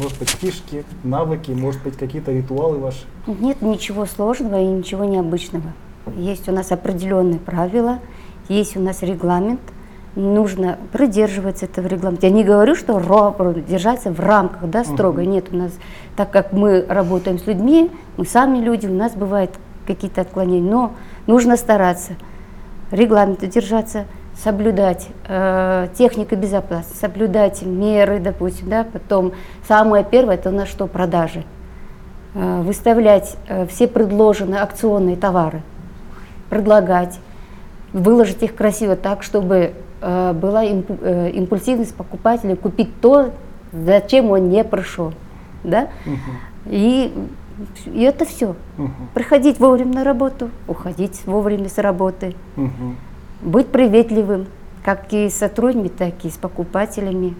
может 0.00 0.18
быть, 0.18 0.30
фишки, 0.30 0.84
навыки, 1.04 1.50
может 1.52 1.82
быть, 1.82 1.96
какие-то 1.96 2.32
ритуалы 2.32 2.78
ваши? 2.78 3.04
Нет 3.26 3.62
ничего 3.62 4.06
сложного 4.06 4.60
и 4.60 4.66
ничего 4.66 5.04
необычного. 5.04 5.72
Есть 6.16 6.48
у 6.48 6.52
нас 6.52 6.72
определенные 6.72 7.38
правила, 7.38 8.00
есть 8.48 8.76
у 8.76 8.80
нас 8.80 9.02
регламент, 9.02 9.60
нужно 10.14 10.78
придерживаться 10.92 11.64
этого 11.64 11.86
регламента. 11.86 12.26
Я 12.26 12.32
не 12.32 12.44
говорю, 12.44 12.74
что 12.74 12.98
держаться 13.66 14.10
в 14.10 14.20
рамках, 14.20 14.68
да, 14.68 14.84
строго. 14.84 15.24
Нет, 15.24 15.46
у 15.52 15.56
нас, 15.56 15.72
так 16.16 16.30
как 16.30 16.52
мы 16.52 16.84
работаем 16.88 17.38
с 17.38 17.46
людьми, 17.46 17.90
мы 18.16 18.26
сами 18.26 18.58
люди, 18.58 18.86
у 18.86 18.94
нас 18.94 19.12
бывают 19.12 19.50
какие-то 19.86 20.20
отклонения, 20.20 20.70
но 20.70 20.92
нужно 21.26 21.56
стараться 21.56 22.12
регламента 22.90 23.46
держаться, 23.46 24.04
соблюдать 24.42 25.08
э, 25.28 25.88
технику 25.94 26.36
безопасности, 26.36 26.98
соблюдать 26.98 27.62
меры, 27.62 28.18
допустим, 28.18 28.68
да, 28.68 28.84
потом 28.84 29.32
самое 29.66 30.04
первое 30.04 30.34
это 30.34 30.50
у 30.50 30.52
нас 30.52 30.68
что 30.68 30.86
продажи, 30.86 31.44
Э, 32.34 32.62
выставлять 32.62 33.36
э, 33.46 33.66
все 33.66 33.86
предложенные 33.86 34.62
акционные 34.62 35.16
товары, 35.16 35.60
предлагать, 36.48 37.20
выложить 37.92 38.42
их 38.42 38.54
красиво 38.56 38.96
так, 38.96 39.22
чтобы 39.22 39.74
была 40.02 40.64
импу- 40.64 40.98
э, 41.00 41.30
импульсивность 41.30 41.94
покупателя 41.94 42.56
купить 42.56 43.00
то, 43.00 43.30
зачем 43.72 44.30
он 44.30 44.48
не 44.48 44.64
пришел, 44.64 45.12
да, 45.64 45.88
и, 46.66 47.12
и 47.86 48.02
это 48.02 48.24
все. 48.24 48.56
Мгм. 48.76 48.92
Приходить 49.14 49.60
вовремя 49.60 49.94
на 49.94 50.04
работу, 50.04 50.50
уходить 50.68 51.22
вовремя 51.26 51.68
с 51.68 51.78
работы, 51.78 52.34
Мгм. 52.56 52.96
быть 53.42 53.68
приветливым, 53.68 54.46
как 54.84 55.12
и 55.12 55.28
с 55.30 55.36
сотрудниками, 55.36 55.88
так 56.10 56.24
и 56.24 56.30
с 56.30 56.34
покупателями. 56.36 57.34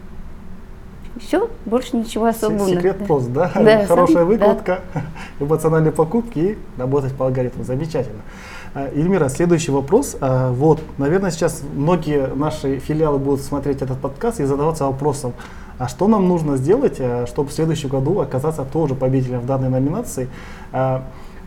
Все, 1.20 1.50
больше 1.66 1.96
ничего 1.96 2.26
особого. 2.26 2.66
Се- 2.68 2.74
Секрет 2.76 2.96
да. 3.00 3.04
пост, 3.04 3.30
да? 3.32 3.50
Да, 3.54 3.84
Хорошая 3.86 4.06
сам- 4.06 4.14
да. 4.16 4.24
выкладка, 4.24 4.80
эмоциональные 5.40 5.92
покупки 5.92 6.38
и 6.38 6.58
работать 6.78 7.12
по 7.14 7.26
алгоритму. 7.26 7.64
Замечательно. 7.64 8.22
А, 8.74 8.88
Эльмира, 8.88 9.28
следующий 9.28 9.70
вопрос. 9.70 10.16
А, 10.20 10.50
Вот, 10.50 10.80
наверное, 10.96 11.30
сейчас 11.30 11.62
многие 11.74 12.34
наши 12.34 12.78
филиалы 12.78 13.18
будут 13.18 13.42
смотреть 13.42 13.82
этот 13.82 13.98
подкаст 13.98 14.40
и 14.40 14.44
задаваться 14.44 14.86
вопросом, 14.86 15.34
а 15.78 15.88
что 15.88 16.08
нам 16.08 16.26
нужно 16.26 16.56
сделать, 16.56 16.96
а, 16.98 17.26
чтобы 17.26 17.50
в 17.50 17.52
следующем 17.52 17.90
году 17.90 18.20
оказаться 18.20 18.64
тоже 18.64 18.94
победителем 18.94 19.40
в 19.40 19.46
данной 19.46 19.68
номинации? 19.68 20.28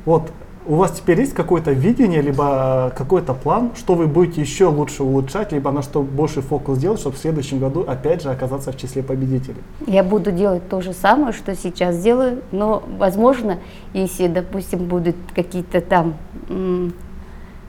Вот, 0.05 0.29
у 0.67 0.75
вас 0.75 0.91
теперь 0.91 1.19
есть 1.19 1.33
какое-то 1.33 1.71
видение, 1.71 2.21
либо 2.21 2.93
какой-то 2.95 3.33
план, 3.33 3.71
что 3.75 3.95
вы 3.95 4.05
будете 4.05 4.41
еще 4.41 4.65
лучше 4.65 5.01
улучшать, 5.01 5.51
либо 5.51 5.71
на 5.71 5.81
что 5.81 6.03
больше 6.03 6.41
фокус 6.41 6.77
делать, 6.77 6.99
чтобы 6.99 7.15
в 7.15 7.19
следующем 7.19 7.57
году 7.57 7.83
опять 7.87 8.21
же 8.21 8.29
оказаться 8.29 8.71
в 8.71 8.77
числе 8.77 9.01
победителей? 9.01 9.57
Я 9.87 10.03
буду 10.03 10.31
делать 10.31 10.69
то 10.69 10.81
же 10.81 10.93
самое, 10.93 11.33
что 11.33 11.55
сейчас 11.55 11.97
делаю, 12.03 12.43
но, 12.51 12.83
возможно, 12.99 13.57
если, 13.93 14.27
допустим, 14.27 14.85
будут 14.85 15.15
какие-то 15.33 15.81
там... 15.81 16.13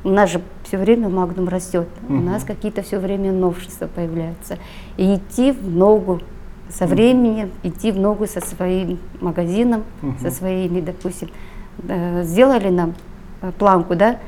У 0.06 0.10
нас 0.10 0.30
же 0.30 0.40
все 0.62 0.78
время 0.78 1.08
Магнум 1.08 1.48
растет, 1.48 1.88
у 2.08 2.12
Мгм. 2.12 2.26
нас 2.26 2.44
какие-то 2.44 2.82
все 2.82 3.00
время 3.00 3.32
новшества 3.32 3.88
появляются. 3.88 4.56
И 4.96 5.16
идти 5.16 5.50
в 5.50 5.68
ногу 5.68 6.20
со 6.70 6.86
временем, 6.86 7.50
идти 7.64 7.90
в 7.90 7.98
ногу 7.98 8.28
со 8.28 8.40
своим 8.40 9.00
магазином, 9.20 9.82
Мгм. 10.02 10.16
со 10.20 10.30
своими, 10.30 10.80
допустим, 10.80 11.30
э, 11.88 12.22
сделали 12.22 12.68
нам 12.68 12.94
э, 13.42 13.50
планку, 13.58 13.96
да, 13.96 14.18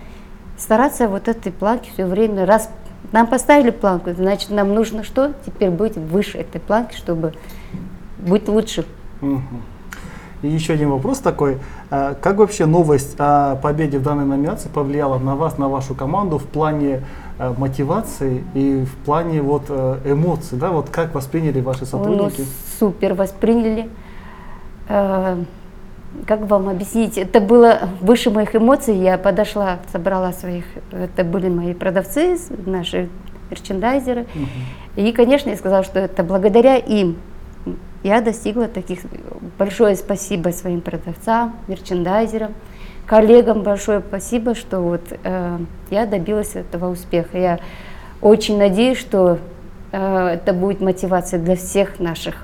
стараться 0.56 1.06
вот 1.06 1.28
этой 1.28 1.52
планки 1.52 1.90
все 1.92 2.06
время, 2.06 2.44
раз 2.44 2.68
нам 3.12 3.28
поставили 3.28 3.70
планку, 3.70 4.10
значит, 4.12 4.50
нам 4.50 4.74
нужно 4.74 5.04
что? 5.04 5.32
Теперь 5.46 5.70
быть 5.70 5.96
выше 5.96 6.38
этой 6.38 6.60
планки, 6.60 6.96
чтобы 6.96 7.34
быть 8.18 8.48
лучше. 8.48 8.84
Мгм. 9.20 9.62
И 10.42 10.48
еще 10.48 10.74
один 10.74 10.90
вопрос 10.90 11.18
такой. 11.18 11.58
А, 11.90 12.14
Как 12.14 12.36
вообще 12.36 12.66
новость 12.66 13.16
о 13.18 13.56
победе 13.56 13.98
в 13.98 14.02
данной 14.02 14.24
номинации 14.24 14.68
повлияла 14.68 15.18
на 15.18 15.34
вас, 15.36 15.58
на 15.58 15.68
вашу 15.68 15.94
команду 15.94 16.38
в 16.38 16.44
плане 16.44 17.02
э, 17.38 17.54
мотивации 17.58 18.44
и 18.54 18.84
в 18.84 18.94
плане 19.04 19.42
вот 19.42 19.64
э, 19.68 19.98
эмоций, 20.04 20.58
да, 20.58 20.70
вот 20.70 20.90
как 20.90 21.14
восприняли 21.14 21.60
ваши 21.60 21.80
Ну, 21.80 21.86
сотрудники? 21.86 22.44
супер 22.78 23.14
восприняли. 23.14 23.88
Э, 24.88 25.36
Как 26.26 26.40
вам 26.48 26.68
объяснить? 26.68 27.18
Это 27.18 27.40
было 27.40 27.80
выше 28.00 28.30
моих 28.30 28.54
эмоций. 28.56 28.96
Я 28.96 29.18
подошла, 29.18 29.78
собрала 29.92 30.32
своих, 30.32 30.64
это 30.90 31.22
были 31.24 31.48
мои 31.50 31.74
продавцы, 31.74 32.38
наши 32.66 33.08
мерчендайзеры. 33.50 34.26
И, 34.96 35.12
конечно, 35.12 35.50
я 35.50 35.56
сказала, 35.56 35.84
что 35.84 35.98
это 35.98 36.22
благодаря 36.22 36.76
им 36.76 37.16
я 38.02 38.20
достигла 38.20 38.68
таких. 38.68 39.00
Большое 39.58 39.96
спасибо 39.96 40.50
своим 40.50 40.80
продавцам, 40.80 41.56
мерчендайзерам, 41.66 42.54
коллегам 43.06 43.62
большое 43.62 44.00
спасибо, 44.06 44.54
что 44.54 44.80
вот 44.80 45.02
э, 45.24 45.58
я 45.90 46.06
добилась 46.06 46.54
этого 46.54 46.90
успеха. 46.90 47.38
Я 47.38 47.58
очень 48.20 48.58
надеюсь, 48.58 48.98
что 48.98 49.38
э, 49.92 50.26
это 50.34 50.52
будет 50.52 50.80
мотивация 50.80 51.40
для 51.40 51.56
всех 51.56 51.98
наших 51.98 52.36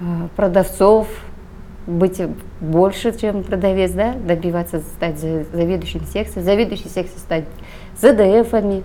э, 0.00 0.04
продавцов, 0.36 1.06
быть 1.86 2.20
больше, 2.60 3.16
чем 3.18 3.42
продавец, 3.42 3.92
да, 3.92 4.14
добиваться 4.14 4.80
стать 4.80 5.18
за- 5.18 5.44
заведующим 5.44 6.04
секцией, 6.04 6.44
заведующей 6.44 6.88
секцией 6.88 7.18
стать 7.18 7.44
ЗДФами. 7.98 8.82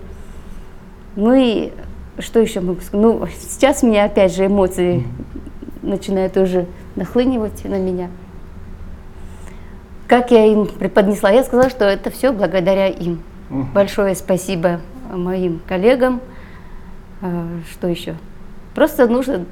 Ну 1.14 1.34
и 1.34 1.72
что 2.18 2.40
еще 2.40 2.60
могу 2.60 2.80
сказать? 2.80 3.00
Ну, 3.06 3.26
сейчас 3.38 3.82
меня 3.82 4.04
опять 4.04 4.34
же 4.34 4.46
эмоции 4.46 5.04
начинают 5.82 6.36
уже 6.36 6.66
нахлынивать 6.94 7.64
на 7.64 7.78
меня. 7.78 8.08
Как 10.08 10.30
я 10.30 10.46
им 10.46 10.66
преподнесла? 10.66 11.30
Я 11.30 11.44
сказала, 11.44 11.68
что 11.68 11.84
это 11.84 12.10
все 12.10 12.32
благодаря 12.32 12.88
им. 12.88 13.22
Мгм. 13.50 13.72
Большое 13.72 14.14
спасибо 14.14 14.80
моим 15.12 15.60
коллегам. 15.66 16.20
А, 17.22 17.46
Что 17.70 17.88
еще? 17.88 18.14
Просто 18.74 19.06
нужно, 19.08 19.46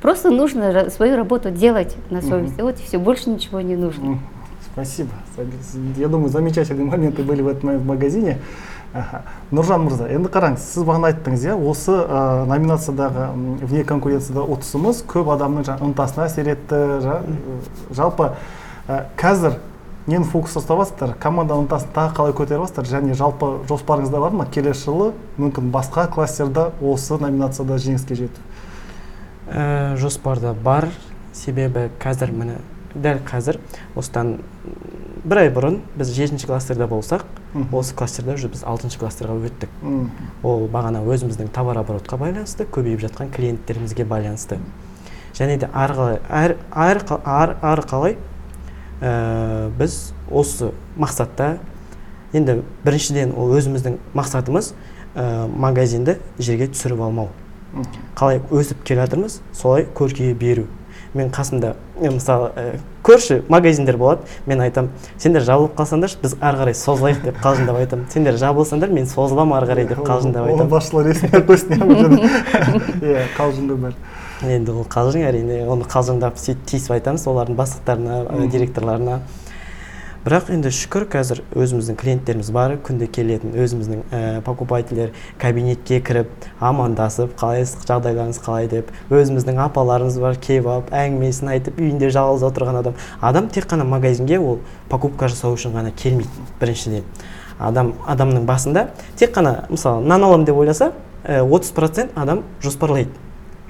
просто 0.00 0.30
нужно 0.30 0.90
свою 0.90 1.16
работу 1.16 1.50
делать 1.50 1.96
на 2.10 2.20
совесть. 2.22 2.60
Вот 2.60 2.78
и 2.78 2.82
все, 2.82 2.98
больше 2.98 3.30
ничего 3.30 3.60
не 3.60 3.74
нужно. 3.74 4.18
Спасибо. 4.72 5.10
Я 5.96 6.08
думаю, 6.08 6.28
замечательные 6.28 6.86
моменты 6.86 7.22
были 7.22 7.42
в 7.42 7.64
момент 7.64 7.82
в 7.82 7.86
магазине. 7.86 8.38
Аха. 8.92 9.22
нұржан 9.48 9.86
мырза 9.86 10.04
енді 10.12 10.28
қараңыз 10.28 10.64
сіз 10.74 10.84
бағана 10.84 11.08
айттыңыз 11.08 11.46
иә 11.46 11.54
осы 11.56 11.94
ә, 11.96 12.44
номинациядағы 12.44 13.28
вне 13.64 13.84
конкуренцияда 13.88 14.42
ұтысымыз 14.52 15.00
көп 15.08 15.30
адамның 15.32 15.64
жаңа 15.64 15.86
ынтасына 15.86 16.26
әсер 16.26 16.50
етті 16.52 16.80
жа- 17.00 17.22
жалпы 17.96 18.26
ә, 18.92 18.98
қазір 19.16 19.56
нені 20.06 20.28
фокуста 20.28 20.60
ұстап 20.60 20.82
жатсыздар 20.82 21.14
команданың 21.24 21.64
ынтасын 21.64 21.94
тағы 21.96 22.12
қалай 22.18 22.36
көтеріп 22.36 22.66
жатсыздар 22.66 22.90
және 22.90 23.16
жалпы 23.16 23.50
жоспарыңызда 23.70 24.20
бар 24.20 24.36
ма? 24.36 24.46
Келесі 24.52 24.90
жылы 24.90 25.12
мүмкін 25.40 25.72
басқа 25.72 26.04
кластерда 26.12 26.68
осы 26.82 27.16
номинацияда 27.16 27.78
жеңіске 27.80 28.18
жету. 28.18 28.44
Ә, 29.48 29.96
жоспарда 29.96 30.52
бар. 30.52 30.90
Себебі 31.32 31.88
қазір 32.02 32.34
міне 32.36 32.58
дәл 32.92 33.22
қазір 33.24 33.56
осыдан 33.96 34.42
бір 35.24 35.46
ай 35.46 35.54
бұрын 35.54 35.78
біз 35.96 36.12
жетінші 36.12 36.50
кластерда 36.50 36.90
болсақ. 36.90 37.24
Осы 37.72 37.94
кластерда 37.94 38.34
уже 38.34 38.48
біз 38.48 38.62
алтыншы 38.64 38.98
кластерға 38.98 39.36
өттік. 39.48 39.72
Ол 40.42 40.66
бағана 40.72 41.02
өзіміздің 41.04 41.50
товарооборотқа 41.52 42.16
байланысты 42.16 42.64
көбейіп 42.64 43.02
жатқан 43.04 43.32
клиенттерімізге 43.34 44.04
байланысты. 44.04 44.58
Және 45.36 45.58
де 45.58 45.68
ары 45.72 45.94
қалай 45.96 46.18
әр, 46.28 46.56
әр, 46.72 47.84
қалай 47.88 48.16
ә, 49.00 49.70
біз 49.78 50.12
осы 50.30 50.72
мақсатта 50.96 51.58
енді 52.32 52.62
біріншіден 52.84 53.32
ол 53.36 53.52
өзіміздің 53.56 53.98
мақсатымыз 54.16 54.72
ә, 55.14 55.48
магазинді 55.48 56.18
жерге 56.38 56.68
түсіріп 56.72 57.04
алмау. 57.04 57.30
Қалай 58.16 58.42
өсіп 58.52 58.84
келе 58.84 59.04
жатырмыз 59.04 59.40
солай 59.56 59.86
көркейе 59.96 60.34
беру. 60.34 60.66
Мен 61.14 61.28
қасымда 61.32 61.74
мысалы 62.00 62.50
ә, 62.56 62.78
көрші 63.04 63.42
магазиндер 63.52 63.96
болады 64.00 64.22
мен 64.46 64.60
айтам 64.64 64.88
сендер 65.18 65.44
жабылып 65.44 65.74
қалсаңдаршы 65.76 66.20
біз 66.22 66.36
ары 66.40 66.62
қарай 66.62 66.76
созылайық 66.78 67.22
деп 67.26 67.40
қалжыңдап 67.44 67.80
айтамын 67.82 68.06
сендер 68.12 68.38
жабылсаңдар 68.40 68.94
мен 68.96 69.06
созыламын 69.10 69.58
ары 69.58 69.68
қарай 69.72 69.88
деп 69.90 70.00
қалжыңдап 70.06 70.48
айтамын 70.48 70.72
басшылар 70.72 71.12
есіне 71.12 71.42
қойсын 71.48 71.76
иә 71.76 71.84
бұл 71.84 72.00
жерде. 72.00 73.26
қалжың 73.36 73.68
ғой 73.72 73.80
бәрі. 73.86 73.96
Енді 74.56 74.72
ол 74.74 74.86
қалжың 74.90 75.26
әрине 75.28 75.60
оны 75.70 75.86
қалжыңдап 75.86 76.40
сөйтіп 76.40 76.64
тиісіп 76.72 76.96
айтамыз 76.96 77.26
олардың 77.30 77.58
бастықтарына 77.60 78.48
директорларына. 78.50 79.20
Бірақ 80.22 80.52
енді 80.54 80.70
шүкір 80.70 81.08
қазір 81.10 81.40
өзіміздің 81.58 81.96
клиенттеріміз 81.98 82.50
бар 82.54 82.76
күнде 82.86 83.08
келетін 83.10 83.56
өзіміздің 83.58 84.02
ә, 84.14 84.20
покупательдер 84.46 85.10
кабинетке 85.42 85.98
кіріп 85.98 86.28
амандасып 86.62 87.32
қалайсыз 87.40 87.82
жағдайларыңыз 87.88 88.38
қалай 88.44 88.68
деп 88.70 88.92
өзіміздің 89.10 89.58
апаларымыз 89.64 90.20
бар 90.22 90.38
келіп 90.38 90.68
алып 90.70 90.92
әңгімесін 90.94 91.50
айтып 91.56 91.80
үйінде 91.82 92.12
жалғыз 92.14 92.46
отырған 92.52 92.78
адам. 92.84 92.94
Адам 93.18 93.48
тек 93.50 93.66
қана 93.66 93.82
магазинге 93.82 94.38
ол 94.38 94.60
покупка 94.88 95.26
жасау 95.26 95.58
үшін 95.58 95.74
ғана 95.74 95.90
келмейді 95.90 96.46
біріншіден. 96.60 97.02
Адам 97.58 97.96
адамның 98.06 98.46
басында 98.46 98.92
тек 99.18 99.34
қана 99.34 99.64
мысалы 99.74 100.06
нан 100.06 100.22
аламын 100.22 100.46
деп 100.46 100.62
ойласа 100.62 100.92
отыз 101.26 101.74
процент 101.74 102.14
адам 102.14 102.44
жоспарлайды. 102.62 103.10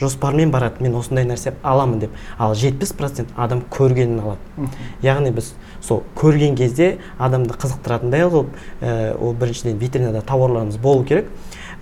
Жоспармен 0.03 0.51
барады 0.51 0.83
мен 0.83 0.97
осындай 0.99 1.25
нәрсе 1.25 1.53
аламын 1.62 2.01
деп. 2.03 2.15
Ал 2.38 2.57
70% 2.59 3.37
адам 3.37 3.61
көргенін 3.71 4.19
алады. 4.25 4.71
Яғни 5.03 5.31
біз 5.31 5.53
сол 5.83 6.03
көрген 6.16 6.57
кезде 6.57 6.99
адамды 7.18 7.55
қызықтыратындай 7.55 8.27
қылып 8.29 8.51
ә, 8.81 9.16
ол 9.18 9.35
біріншіден 9.35 9.79
витринада 9.79 10.23
тауарларымыз 10.23 10.79
болу 10.79 11.05
керек. 11.05 11.27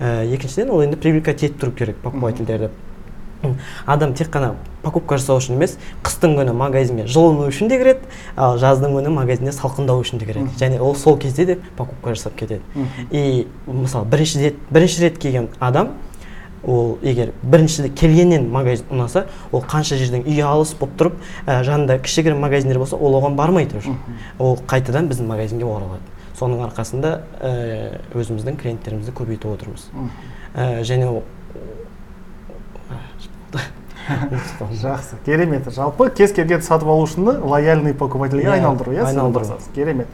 Ә, 0.01 0.25
екіншіден 0.35 0.71
ол 0.71 0.83
енді 0.83 0.97
привлекать 0.97 1.45
етіп 1.45 1.61
тұру 1.61 1.77
керек 1.77 2.01
покупательдерді 2.03 2.71
адам 3.87 4.15
тек 4.15 4.29
қана 4.33 4.55
покупка 4.83 5.17
жасау 5.19 5.41
үшін 5.41 5.57
емес 5.57 5.77
қыстың 6.05 6.37
күні 6.39 6.53
магазинге 6.57 7.07
жылыну 7.09 7.49
үшін 7.49 7.71
де 7.71 7.79
кіреді 7.81 8.11
ал 8.37 8.59
жаздың 8.61 8.93
күні 8.97 9.13
магазинде 9.15 9.53
салқындау 9.57 10.03
үшін 10.05 10.21
де 10.21 10.29
кіреді. 10.29 10.53
Және 10.61 10.81
ол 10.81 10.95
сол 10.95 11.19
кезде 11.19 11.47
де 11.47 11.59
покупка 11.77 12.15
жасап 12.15 12.37
кетеді. 12.37 12.61
И 13.11 13.47
мысалы 13.67 14.05
бірінші 14.05 14.45
рет 14.45 14.61
бірінші 14.71 15.03
рет 15.03 15.19
келген 15.19 15.49
адам 15.59 15.95
ол 16.65 16.99
егер 17.03 17.33
бірінші 17.43 17.89
келгеннен 17.97 18.51
магазин 18.53 18.87
ұнаса 18.93 19.27
ол 19.53 19.63
қанша 19.65 19.97
жерден 19.97 20.27
үй 20.29 20.41
алыс 20.45 20.75
болып 20.77 20.97
тұрып 21.01 21.15
ә, 21.47 21.63
жанында 21.65 21.99
кішігірім 22.05 22.41
магазиндер 22.45 22.79
болса 22.79 22.97
ол 22.97 23.17
оған 23.17 23.35
бармайды 23.39 23.79
уже. 23.79 23.95
Ол 24.39 24.59
қайтадан 24.69 25.09
біздің 25.09 25.27
магазинге 25.31 25.65
оралады. 25.65 26.05
Соның 26.39 26.63
арқасында 26.69 27.21
ә, 27.41 28.01
өзіміздің 28.15 28.61
клиенттерімізді 28.61 29.13
көбейтіп 29.17 29.55
отырмыз. 29.55 29.89
Ә, 30.55 30.83
және 30.85 31.09
ол 31.09 31.23
жақсы 34.81 35.17
керемет. 35.25 35.69
Жалпы 35.75 36.11
кез 36.17 36.33
келген 36.33 36.63
сатып 36.63 36.89
алушыны 36.89 37.39
лояльный 37.41 37.95
покупательге 37.95 38.47
Иә, 38.49 38.53
айналдыру 38.59 38.93
иә 38.93 39.05
айналдыру. 39.07 39.59
керемет. 39.75 40.07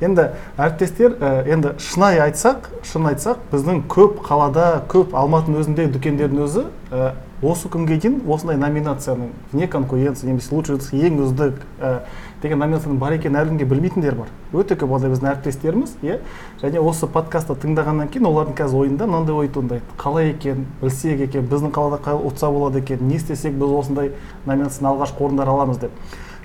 Енді 0.00 0.28
әріптестер 0.60 1.16
енді 1.48 1.74
шынайы 1.80 2.20
айтсақ 2.26 2.68
шын 2.84 3.08
айтсақ 3.12 3.46
біздің 3.52 3.84
көп 3.88 4.20
қалада 4.26 4.82
көп 4.92 5.14
алматының 5.16 5.62
өзінде 5.62 5.86
дүкендердің 5.94 6.42
өзі 6.44 6.66
ә, 6.92 7.14
осы 7.42 7.70
күнге 7.72 7.96
дейін 8.00 8.20
осындай 8.28 8.60
номинацияның 8.60 9.32
вне 9.52 9.68
конкуренции 9.72 10.28
немесе 10.28 10.54
лучший 10.54 11.00
ең 11.08 11.22
үздік 11.24 11.62
ә, 11.80 12.02
деген 12.42 12.60
номинацияның 12.60 12.98
бар 13.00 13.16
екенін 13.16 13.40
әлі 13.40 13.54
күнге 13.54 13.68
білмейтіндер 13.70 14.18
бар. 14.18 14.28
Өте 14.52 14.76
көп 14.76 14.92
ондай 14.98 15.10
біздің 15.14 15.30
әріптестеріміз 15.32 15.94
иә. 16.04 16.18
Және 16.60 16.82
осы 16.84 17.08
подкастты 17.08 17.56
тыңдағаннан 17.62 18.10
кейін 18.12 18.28
олардың 18.28 18.56
қазір 18.60 18.82
ойында 18.84 19.08
мынандай 19.08 19.34
ой 19.34 19.48
туындайды. 19.48 19.84
Қалай 19.96 20.34
екен 20.34 20.66
білсек 20.82 21.24
екен 21.24 21.48
біздің 21.48 21.72
қалада 21.72 22.02
қалай 22.04 22.28
ұтса 22.28 22.52
болады 22.52 22.84
екен 22.84 23.08
не 23.08 23.16
істесек 23.16 23.56
біз 23.56 23.72
осындай 23.80 24.12
номинацияның 24.44 24.92
алғашқы 24.92 25.24
орындар 25.24 25.48
аламыз 25.48 25.80
деп. 25.86 25.96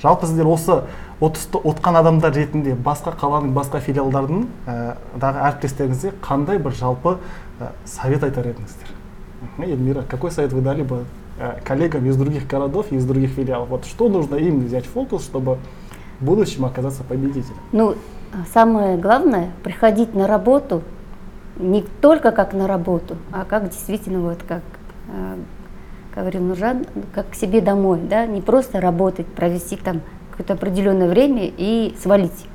жалпы 0.03 0.27
сіздер 0.27 0.47
осы 0.51 0.83
ұтысты 1.21 1.61
ұтқан 1.63 2.01
адамдар 2.03 2.35
ретінде 2.37 2.75
басқа 2.75 3.15
қаланың 3.21 3.55
басқа 3.57 3.81
филиалдарының 3.81 4.47
ә, 4.67 4.97
дағы 5.17 5.43
әріптестеріңізге 5.51 6.13
қандай 6.25 6.61
бір 6.61 6.77
жалпы 6.77 7.17
ә, 7.61 7.73
совет 7.85 8.25
айтар 8.25 8.53
едіңіздер 8.53 8.97
Мгм, 9.43 9.71
эльмира 9.71 10.03
какой 10.03 10.31
совет 10.31 10.53
вы 10.53 10.63
дали 10.63 10.83
бы 10.83 11.05
э, 11.39 11.59
коллегам 11.63 12.07
из 12.07 12.17
других 12.17 12.47
городов 12.47 12.87
и 12.91 12.97
из 12.97 13.05
других 13.05 13.31
филиалов 13.31 13.69
вот 13.69 13.85
что 13.85 14.09
нужно 14.09 14.37
им 14.37 14.61
взять 14.61 14.87
в 14.87 14.91
фокус 14.91 15.25
чтобы 15.25 15.59
в 16.21 16.25
будущем 16.25 16.65
оказаться 16.65 17.05
победителем 17.05 17.57
Ну, 17.73 17.95
а 18.33 18.45
самое 18.53 18.97
главное, 18.97 19.51
приходить 19.63 20.15
на 20.15 20.27
работу 20.27 20.83
не 21.59 21.83
только 21.83 22.33
как 22.33 22.53
на 22.53 22.67
работу, 22.67 23.17
а 23.33 23.45
как 23.45 23.69
действительно, 23.71 24.21
вот 24.21 24.39
как 24.47 24.63
э, 25.09 25.37
говорил 26.16 26.42
Нуржан, 26.42 26.86
как 27.14 27.32
к 27.32 27.36
себе 27.36 27.62
домой, 27.62 28.00
да, 28.10 28.26
не 28.26 28.42
просто 28.42 28.82
работать, 28.82 29.28
провести 29.28 29.76
там 29.76 30.02
какое-то 30.32 30.54
определенное 30.54 31.10
время 31.10 31.52
и 31.58 31.96
свалить, 32.02 32.46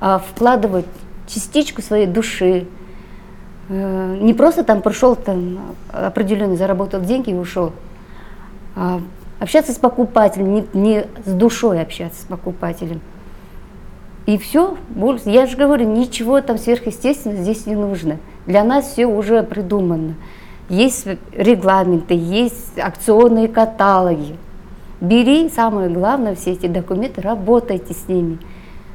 а 0.00 0.18
вкладывать 0.18 0.86
частичку 1.26 1.82
своей 1.82 2.06
души, 2.06 2.66
Э, 3.70 4.16
не 4.20 4.34
просто 4.34 4.64
там 4.64 4.82
пришел, 4.82 5.14
там 5.14 5.76
определенно 5.92 6.56
заработал 6.56 7.00
деньги 7.00 7.30
и 7.30 7.34
ушел, 7.34 7.72
а 8.74 9.00
общаться 9.38 9.72
с 9.72 9.76
покупателем, 9.76 10.52
не, 10.52 10.66
не 10.74 11.06
с 11.24 11.32
душой 11.32 11.80
общаться 11.80 12.20
с 12.20 12.24
покупателем. 12.24 13.00
И 14.26 14.38
все, 14.38 14.76
я 15.24 15.46
же 15.46 15.56
говорю, 15.56 15.88
ничего 15.88 16.40
там 16.40 16.58
сверхъестественного 16.58 17.42
здесь 17.42 17.66
не 17.66 17.76
нужно. 17.76 18.18
Для 18.46 18.64
нас 18.64 18.86
все 18.86 19.06
уже 19.06 19.44
придумано 19.44 20.14
Есть 20.69 21.07
регламенты, 21.31 22.15
есть 22.15 22.77
акционные 22.79 23.47
каталоги. 23.47 24.35
Бери, 25.01 25.49
самое 25.49 25.89
главное, 25.89 26.33
все 26.35 26.53
эти 26.53 26.67
документы, 26.67 27.21
работайте 27.21 27.93
с 27.93 28.07
ними. 28.07 28.39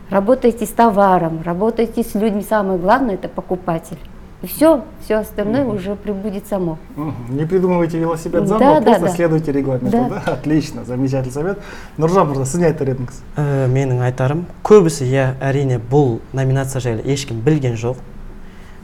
Работайте 0.09 0.67
с 0.67 0.71
товаром, 0.71 1.41
работайте 1.45 2.03
с 2.03 2.15
людьми. 2.15 2.43
Самое 2.49 2.79
главное 2.79 3.15
это 3.15 3.29
покупатель. 3.29 3.99
И 4.43 4.47
все, 4.47 4.83
все 5.05 5.17
остальное 5.17 5.67
уже 5.67 5.95
прибудет 5.95 6.47
само. 6.49 6.79
Мгм. 6.97 7.15
Не 7.37 7.45
придумывайте 7.45 7.99
велосипед 7.99 8.41
Да, 8.41 8.47
заново, 8.47 8.81
да, 8.81 8.87
просто 8.87 9.07
да. 9.07 9.13
следуйте 9.13 9.53
регламенту. 9.53 9.91
Да. 9.91 10.09
Да? 10.09 10.33
Отлично, 10.33 10.85
замечательный 10.85 11.31
совет. 11.33 11.59
Нұржан 11.99 12.27
мырза, 12.27 12.47
сіз 12.47 12.59
не 12.61 12.67
айтар 12.73 12.89
едіңіз? 12.89 13.21
Ә, 13.37 13.69
менің 13.69 14.01
айтарым 14.09 14.47
көбісі 14.65 15.05
иә 15.07 15.35
әрине 15.45 15.77
бұл 15.79 16.19
номинация 16.33 16.81
жайлы 16.81 17.05
ешкім 17.05 17.39
білген 17.45 17.77
жоқ 17.77 18.01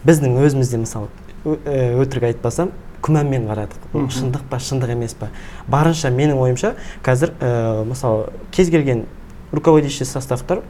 біздің 0.05 0.37
өзімізде 0.45 0.77
мысалы 0.77 1.09
ö- 1.09 1.09
ә, 1.09 1.20
өтірік 1.46 2.28
айтпасам 2.32 2.72
күмәнмен 3.02 3.48
қарадық. 3.50 3.88
Шындық 4.14 4.44
па 4.50 4.60
шындық 4.62 4.94
емес 4.94 5.16
па? 5.18 5.32
Барынша 5.68 6.12
менің 6.14 6.38
ойымша 6.42 6.76
қазір 7.06 7.34
ә, 7.40 7.84
мысалы 7.90 8.30
кез 8.54 8.70
келген 8.70 9.06
руководящий 9.52 10.06
составтар 10.06 10.62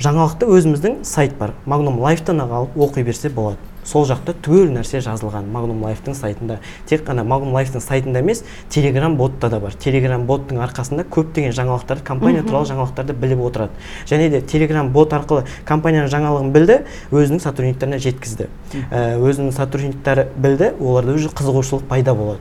жаңалықты 0.00 0.48
өзіміздің 0.48 1.00
сайт 1.08 1.38
бар. 1.38 1.54
Магнум 1.64 1.98
лайфтан 2.00 2.40
алып 2.44 2.76
оқи 2.76 3.04
берсе 3.04 3.30
болады. 3.32 3.58
Сол 3.84 4.04
жақта 4.08 4.34
түгел 4.44 4.70
нәрсе 4.74 5.00
жазылған 5.04 5.48
магнум 5.50 5.82
лайфтың 5.84 6.14
сайтында. 6.14 6.58
Тек 6.86 7.04
қана 7.06 7.24
магнум 7.24 7.54
лайфтың 7.56 7.82
сайтында 7.82 8.20
емес 8.20 8.42
телеграм 8.70 9.16
ботта 9.16 9.48
да 9.50 9.60
бар. 9.60 9.74
Телеграм 9.74 10.26
боттың 10.28 10.60
арқасында 10.64 11.06
көптеген 11.10 11.54
жаңалықтарды 11.56 12.04
компания 12.04 12.42
туралы 12.42 12.68
жаңалықтарды 12.70 13.16
біліп 13.16 13.44
отырады. 13.48 13.72
Және 14.06 14.30
де 14.30 14.40
телеграм 14.40 14.92
бот 14.92 15.14
арқылы 15.16 15.46
компанияның 15.64 16.10
жаңалығын 16.12 16.52
білді 16.54 16.78
өзінің 17.10 17.40
сотрудниктарына 17.40 17.98
жеткізді. 17.98 18.48
Ә, 18.90 19.16
өзінің 19.18 19.54
сотрудниктары 19.56 20.28
білді 20.36 20.74
оларда 20.80 21.16
уже 21.16 21.32
қызығушылық 21.32 21.88
пайда 21.88 22.14
болады. 22.14 22.40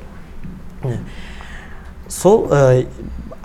Сол 2.10 2.48
ә, 2.50 2.86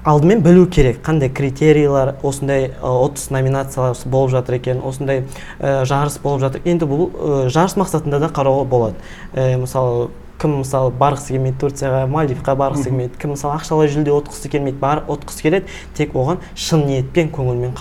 алдымен 0.04 0.42
білу 0.44 0.66
керек 0.68 0.98
қандай 1.04 1.30
критерийлар 1.32 2.14
осындай 2.22 2.68
отыз 2.84 3.30
номинациялар 3.32 3.96
болып 4.04 4.34
жатыр 4.34 4.58
екен 4.58 4.82
осындай 4.84 5.22
ә, 5.58 5.84
жарыс 5.88 6.18
болып 6.20 6.42
жатыр. 6.44 6.60
Енді 6.68 6.88
бұл 6.90 7.08
ә, 7.08 7.48
жарыс 7.48 7.78
мақсатында 7.80 8.20
да 8.20 8.28
қарауға 8.28 8.66
болады. 8.68 9.00
Ә, 9.32 9.56
мысалы 9.56 10.10
кім 10.42 10.58
мысалы 10.60 10.92
барғысы 11.00 11.32
келмейді 11.32 11.56
турцияға 11.62 12.04
мальдивқа 12.12 12.56
барғысы 12.60 12.90
келмейді. 12.90 13.16
Кім 13.22 13.32
мысалы 13.32 13.56
ақшалай 13.56 13.88
жүлде 13.94 14.12
ұтқысы 14.12 14.52
келмейді 14.52 14.80
бар 14.82 15.04
ұтқысы 15.08 15.46
келеді. 15.46 15.72
Тек 15.96 16.12
оған 16.12 16.42
шын 16.52 16.84
ниетпен 16.90 17.32
көңілмен 17.32 17.72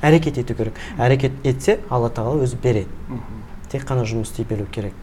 әрекет 0.00 0.40
ету 0.40 0.56
керек. 0.56 0.80
Әрекет 0.96 1.44
етсе 1.44 1.80
алла 1.90 2.08
тағала 2.08 2.46
өзі 2.46 2.56
береді. 2.62 2.88
Тек 3.68 3.84
қана 3.84 4.06
жұмыс 4.08 4.32
істей 4.32 4.48
беру 4.48 4.64
керек. 4.72 4.94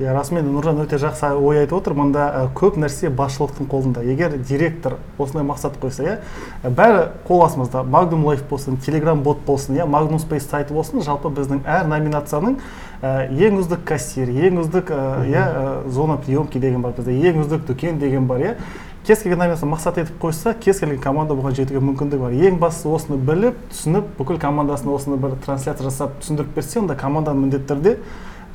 Иә 0.00 0.14
расымен 0.16 0.48
нұржан 0.48 0.80
өте 0.82 0.96
жақсы 1.00 1.28
ой 1.36 1.60
айтып 1.60 1.76
отыр. 1.78 1.94
Мында 1.94 2.26
ә, 2.32 2.42
көп 2.56 2.78
нәрсе 2.80 3.10
басшылықтың 3.12 3.68
қолында. 3.70 4.02
Егер 4.04 4.36
директор 4.38 4.96
осындай 5.18 5.44
мақсат 5.44 5.76
қойса 5.80 6.04
иә 6.06 6.70
бәрі 6.72 7.06
қол 7.28 7.44
астымызда. 7.44 7.82
Магнум 7.84 8.24
лайф 8.26 8.42
болсын 8.48 8.76
телеграм 8.80 9.22
бот 9.22 9.44
болсын 9.46 9.76
иә 9.76 9.86
магнум 9.86 10.18
спейс 10.18 10.48
сайты 10.48 10.74
болсын 10.74 11.04
жалпы 11.04 11.28
біздің 11.28 11.64
әр 11.68 11.86
номинацияның 11.92 12.58
ә, 13.02 13.28
ең 13.28 13.60
үздік 13.60 13.84
кассир 13.84 14.28
ең 14.28 14.62
үздік 14.64 14.90
иә 14.90 15.88
зона 15.88 16.16
приемки 16.16 16.58
деген 16.58 16.80
бар 16.82 16.96
бізде 16.96 17.12
ең 17.12 17.44
үздік 17.44 17.66
дүкен 17.68 18.00
деген 18.00 18.26
бар 18.26 18.40
иә. 18.40 18.56
Кез 19.00 19.22
келген 19.22 19.38
номинация 19.40 19.66
мақсат 19.68 19.96
етіп 19.96 20.18
қойса 20.20 20.52
кез 20.60 20.78
келген 20.78 21.00
команда 21.00 21.32
бұған 21.34 21.54
жетуге 21.56 21.80
мүмкіндігі 21.80 22.20
бар. 22.20 22.34
Ең 22.36 22.58
бастысы 22.60 22.90
осыны 22.92 23.16
біліп 23.16 23.56
түсініп 23.72 24.10
бүкіл 24.18 24.36
командасына 24.38 24.92
осыны 24.92 25.16
бір 25.16 25.38
трансляция 25.40 25.88
жасап 25.88 26.18
түсіндіріп 26.20 26.52
берсе 26.54 26.82
онда 26.82 26.98
команданың 27.00 27.46
міндетті 27.46 27.72
түрде 27.72 27.94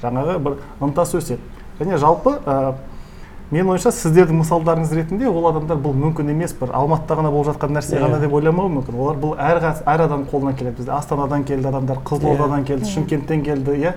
жаңағы 0.05 0.37
бір 0.45 0.59
ынтасы 0.85 1.19
өседі. 1.19 1.41
Және 1.79 1.97
жалпы 1.99 2.37
ә, 2.45 2.75
менің 3.51 3.73
ойымша 3.75 3.91
сіздердің 3.93 4.39
мысалдарыңыз 4.41 4.93
ретінде 4.95 5.27
ол 5.29 5.49
адамдар 5.51 5.77
бұл 5.77 5.93
мүмкін 5.93 6.31
емес 6.33 6.55
бір 6.57 6.71
алматыда 6.73 7.19
ғана 7.19 7.31
болып 7.33 7.51
жатқан 7.51 7.75
нәрсе 7.75 7.99
ғана 8.01 8.21
деп 8.21 8.33
ойламауы 8.33 8.71
мүмкін. 8.79 8.95
Олар 8.95 9.19
бұл 9.21 9.35
әр, 9.37 9.59
әр 9.85 10.05
адам 10.07 10.23
қолынан 10.31 10.55
келеді. 10.55 10.79
Бізде 10.79 10.95
астанадан 10.95 11.43
келді 11.43 11.67
адамдар 11.69 11.99
қызылордадан 12.07 12.65
келді 12.65 12.89
шымкенттен 12.89 13.43
келді 13.45 13.75
иә. 13.81 13.93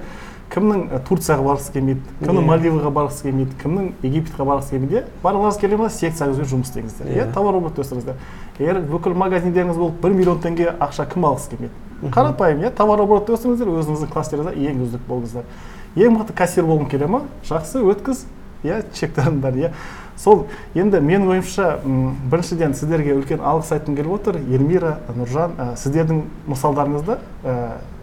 Кімнің 0.49 1.03
турцияға 1.05 1.45
барғысы 1.45 1.73
келмейді 1.75 2.01
кімнің 2.23 2.47
мальдиваға 2.49 2.93
барғысы 2.97 3.27
келмейді 3.27 3.57
кімнің 3.61 3.91
египетке 4.01 4.47
барғысы 4.49 4.71
келмейді 4.73 4.97
иә. 4.97 5.03
Барғыларыңыз 5.21 5.59
келе 5.61 5.77
ма 5.77 5.91
секцияңызбен 5.93 6.49
жұмыс 6.49 6.71
істеңіздер 6.71 7.11
иә. 7.13 7.27
товар 7.35 7.59
оборот 7.59 7.77
өсіріңіздер. 7.85 8.17
Егер 8.59 8.81
бүкіл 8.89 9.13
магазиндеріңіз 9.13 9.77
болып 9.77 10.01
бір 10.01 10.17
миллион 10.17 10.41
теңге 10.41 10.73
ақша 10.81 11.05
кім 11.13 11.29
алғысы 11.29 11.53
келмейді? 11.53 12.09
Қарапайым 12.17 12.65
иә 12.65 12.73
товар 12.73 13.05
оборот 13.05 13.29
өсіріңіздер 13.29 13.75
өзіңіздің 13.77 14.09
кластеріңізде 14.15 14.71
ең 14.71 14.81
үздік 14.87 15.05
болыңыздар. 15.05 15.45
Ең 15.97 16.19
мықты 16.19 16.35
кассир 16.37 16.67
болғың 16.69 16.91
келе 16.91 17.07
ма? 17.07 17.23
Жақсы 17.49 17.81
өткіз. 17.85 18.27
Иә 18.65 18.83
бәрін 19.17 19.61
иә. 19.63 19.73
Сол 20.19 20.49
енді 20.75 20.99
менің 20.99 21.29
ойымша 21.31 21.79
біріншіден 21.85 22.75
сіздерге 22.75 23.15
үлкен 23.15 23.39
алғыс 23.39 23.71
айтқым 23.77 23.95
келіп 23.95 24.17
отыр. 24.17 24.41
Эльмира 24.51 24.99
нұржан 25.15 25.55
ә, 25.55 25.69
сіздердің 25.79 26.25
мысалдарыңызда 26.51 27.19
ә, 27.47 27.55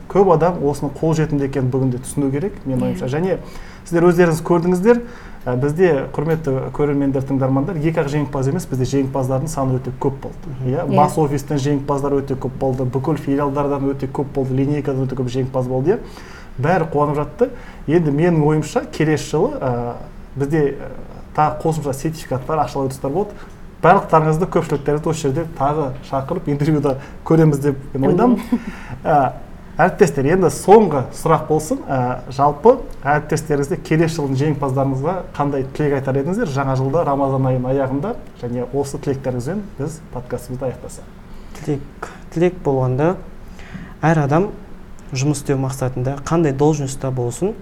көп 0.07 0.31
адам 0.31 0.61
осының 0.63 0.93
қолжетімді 0.95 1.49
екенін 1.49 1.73
бүгінде 1.73 1.99
түсіну 2.05 2.31
керек 2.31 2.55
менің 2.63 2.87
ойымша. 2.87 3.09
Және 3.11 3.41
сіздер 3.83 4.07
өздеріңіз 4.07 4.39
көрдіңіздер. 4.47 5.01
Ә, 5.45 5.57
бізде 5.59 5.89
құрметті 6.15 6.53
көрермендер 6.73 7.27
тыңдармандар 7.27 7.77
екі 7.77 7.99
ақ 8.01 8.07
жеңімпаз 8.13 8.47
емес 8.49 8.63
бізде 8.65 8.87
жеңімпаздардың 8.93 9.51
саны 9.51 9.75
өте 9.81 9.91
көп 9.99 10.15
болды. 10.23 10.55
Иә 10.71 10.87
бас 10.89 11.19
офистен 11.19 11.59
жеңімпаздар 11.61 12.15
өте 12.17 12.39
көп 12.39 12.55
болды 12.63 12.87
бүкіл 12.87 13.19
филиалдардан 13.21 13.85
өте 13.91 14.07
көп 14.07 14.31
болды 14.33 14.55
линейкадан 14.57 15.05
өте 15.05 15.19
көп 15.19 15.29
жеңімпаз 15.35 15.69
болды 15.69 15.93
иә. 15.93 15.99
Бәрі 16.57 16.87
қуанып 16.93 17.19
жатты. 17.19 17.49
Енді 17.87 18.11
менің 18.11 18.43
ойымша 18.45 18.85
келесі 18.91 19.31
жылы 19.33 19.59
ә, 19.59 19.73
бізде 20.35 20.63
тағы 21.35 21.61
қосымша 21.63 21.93
сертификаттар 21.93 22.63
ақшалай 22.63 22.89
ұтыстар 22.89 23.11
болады 23.13 23.35
барлықтарыңызды 23.85 24.47
көпшіліктеріңізді 24.53 25.09
осы 25.11 25.27
жерде 25.27 25.45
тағы 25.57 25.89
шақырып 26.09 26.47
интервьюда 26.49 26.95
көреміз 27.27 27.61
деп 27.61 27.81
мен 27.93 28.09
ойдамын. 28.09 28.39
Ә, 29.05 29.33
әріптестер 29.77 30.25
енді 30.31 30.49
соңғы 30.53 31.03
сұрақ 31.13 31.45
болсын. 31.49 31.83
Ә, 31.85 31.99
жалпы 32.33 32.77
әріптестеріңізде 33.03 33.77
келесі 33.85 34.17
жылдың 34.17 34.39
жеңімпаздарыңызға 34.41 35.15
қандай 35.37 35.67
тілек 35.77 35.99
айтар 35.99 36.17
едіңіздер? 36.21 36.49
Жаңа 36.55 36.77
жылда 36.79 37.05
рамазан 37.05 37.49
айының 37.51 37.69
аяғында 37.75 38.15
және 38.41 38.65
осы 38.73 38.97
тілектеріңізбен 39.05 39.61
біз 39.77 39.99
подкастымызды 40.15 40.71
аяқтасақ. 40.71 41.11
Тілек 41.59 42.09
тілек 42.33 42.57
болғанда 42.65 43.15
әр 44.01 44.23
адам 44.25 44.49
жұмыс 45.15 45.41
істеу 45.41 45.57
мақсатында 45.63 46.19
қандай 46.27 46.53
должностьта 46.53 47.11
болсын 47.11 47.55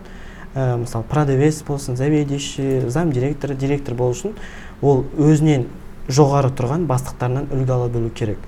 ә, 0.56 0.78
мысалы 0.78 1.06
продавец 1.10 1.64
болсын 1.64 1.96
заведующий 1.96 2.90
зам 2.90 3.12
директор 3.12 3.54
директор 3.54 3.96
болу 3.96 4.34
ол 4.82 5.06
өзінен 5.18 5.68
жоғары 6.10 6.52
тұрған 6.52 6.86
бастықтарынан 6.88 7.50
үлгі 7.54 7.72
ала 7.72 7.90
білу 7.90 8.12
керек. 8.12 8.40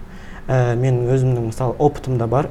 Ә, 0.48 0.76
мен 0.76 1.06
өзімнің 1.08 1.50
мысалы 1.52 1.76
опытымда 1.80 2.28
бар. 2.28 2.50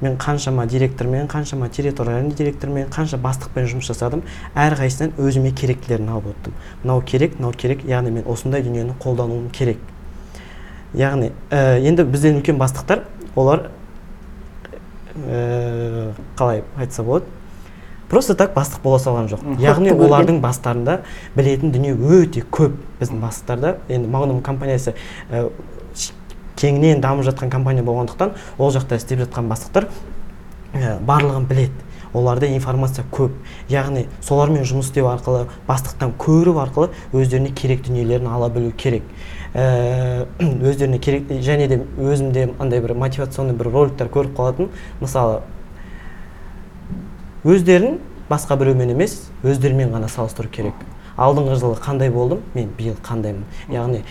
Мен 0.00 0.16
қаншама 0.18 0.66
директормен 0.66 1.26
қаншама 1.30 1.68
территориальный 1.68 2.34
директормен 2.34 2.88
қанша 2.92 3.16
бастықпен 3.18 3.68
жұмыс 3.70 3.88
жасадым 3.88 4.24
әрқайсысынан 4.54 5.14
өзіме 5.18 5.52
керектілерін 5.54 6.10
алып 6.12 6.32
өттім. 6.32 6.56
Мынау 6.82 7.02
керек 7.06 7.38
мынау 7.38 7.54
керек 7.56 7.84
яғни 7.88 8.10
мен 8.10 8.26
осындай 8.26 8.62
дүниені 8.62 8.96
қолдануым 9.00 9.48
керек. 9.54 9.78
Яғни 10.94 11.30
ә, 11.50 11.78
енді 11.78 12.04
бізден 12.10 12.40
үлкен 12.40 12.58
бастықтар 12.58 13.04
олар 13.34 13.70
ә, 15.16 16.12
қалай 16.36 16.62
айтса 16.76 17.02
болады. 17.02 17.24
Просто 18.08 18.34
так 18.34 18.52
бастық 18.54 18.82
бола 18.82 18.98
салған 19.00 19.30
жоқ. 19.32 19.44
Яғни 19.62 19.94
олардың 19.94 20.40
бастарында 20.42 21.00
білетін 21.34 21.72
дүние 21.72 21.94
өте 21.94 22.44
көп 22.44 22.76
біздің 23.00 23.22
бастықтарда 23.22 23.76
енді 23.88 24.10
магнум 24.12 24.42
компаниясы 24.44 24.94
ә, 25.30 25.48
кеңінен 26.60 27.00
дамып 27.00 27.24
жатқан 27.26 27.50
компания 27.50 27.82
болғандықтан 27.82 28.36
ол 28.58 28.70
жақта 28.74 29.00
істеп 29.00 29.24
жатқан 29.24 29.48
бастықтар 29.48 29.88
ә, 30.74 30.98
барлығын 31.00 31.48
біледі. 31.48 31.90
Оларда 32.14 32.46
информация 32.46 33.02
көп. 33.10 33.32
Яғни 33.68 34.04
солармен 34.22 34.62
жұмыс 34.62 34.92
істеу 34.92 35.08
арқылы 35.10 35.48
бастықтан 35.66 36.12
көру 36.14 36.54
арқылы 36.62 36.92
өздеріне 37.10 37.50
керек 37.50 37.82
дүниелерін 37.88 38.28
ала 38.30 38.48
білу 38.54 38.70
керек. 38.70 39.02
өздеріне 39.54 40.98
керек 40.98 41.28
және 41.30 41.68
де 41.70 41.78
өзімде 41.98 42.48
андай 42.58 42.80
бір 42.82 42.96
мотивационный 42.98 43.54
бір 43.54 43.70
роликтер 43.70 44.08
көріп 44.10 44.34
қалатын. 44.34 44.72
Мысалы 45.00 45.42
өздерін 47.44 48.00
басқа 48.30 48.58
біреумен 48.58 48.96
емес 48.96 49.20
өздерімен 49.44 49.94
ғана 49.94 50.08
салыстыру 50.10 50.50
керек. 50.50 50.74
Алдыңғы 51.14 51.60
жылы 51.60 51.78
қандай 51.78 52.10
болдым? 52.10 52.40
мен 52.54 52.72
биыл 52.78 52.96
қандаймын. 53.06 53.44
Яғни 53.70 54.02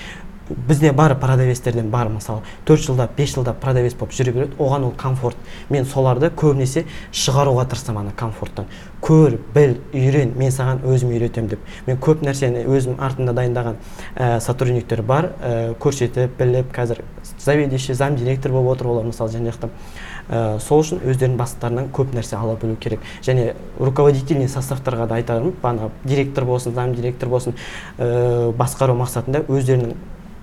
бізде 0.49 0.91
бар 0.91 1.15
продавецтерден 1.19 1.89
бар 1.89 2.09
мысалы 2.11 2.41
төрт 2.65 2.83
жылдап 2.83 3.15
бес 3.17 3.33
жылдап 3.35 3.59
продавец 3.61 3.95
болып 3.95 4.13
жүре 4.13 4.33
береді 4.33 4.57
оған 4.59 4.87
ол 4.89 4.93
комфорт. 4.97 5.37
Мен 5.69 5.85
соларды 5.85 6.29
көбінесе 6.29 6.85
шығаруға 7.11 7.65
тырысамын 7.71 8.07
ана 8.07 8.15
комфорттан. 8.17 8.67
Көр 9.01 9.37
біл 9.55 9.77
үйрен 9.93 10.33
мен 10.37 10.51
саған 10.51 10.83
өзім 10.87 11.13
үйретемін 11.15 11.53
деп. 11.53 11.59
Мен 11.87 11.97
көп 11.97 12.23
нәрсені 12.27 12.65
өзім 12.67 12.99
артында 12.99 13.33
дайындаған 13.33 13.79
ә, 14.15 14.39
сотрудниктер 14.43 15.01
бар. 15.01 15.31
Ә, 15.41 15.75
көрсетіп 15.79 16.37
біліп 16.39 16.73
қазір 16.75 17.03
заведующий 17.39 17.95
зам 17.95 18.15
директор 18.15 18.51
болып 18.51 18.77
отыр 18.77 18.87
олар 18.87 19.05
мысалы 19.05 19.31
жан 19.31 19.47
жақта 19.47 19.69
ә, 20.29 20.59
сол 20.59 20.83
үшін 20.83 21.03
өздерінің 21.03 21.37
бастықтарынан 21.39 21.91
көп 21.95 22.15
нәрсе 22.15 22.37
ала 22.37 22.55
білу 22.59 22.75
керек. 22.75 22.99
Және 23.23 23.53
руководительный 23.79 24.47
составтарға 24.47 25.07
да 25.07 25.19
айтарым 25.19 25.53
бағанағы 25.63 25.91
директор 26.03 26.45
болсын 26.45 26.73
зам 26.75 26.95
директор 26.95 27.29
болсын 27.29 27.55
ә, 27.97 28.51
басқару 28.55 28.95
мақсатында 28.99 29.45
өздерінің 29.47 29.95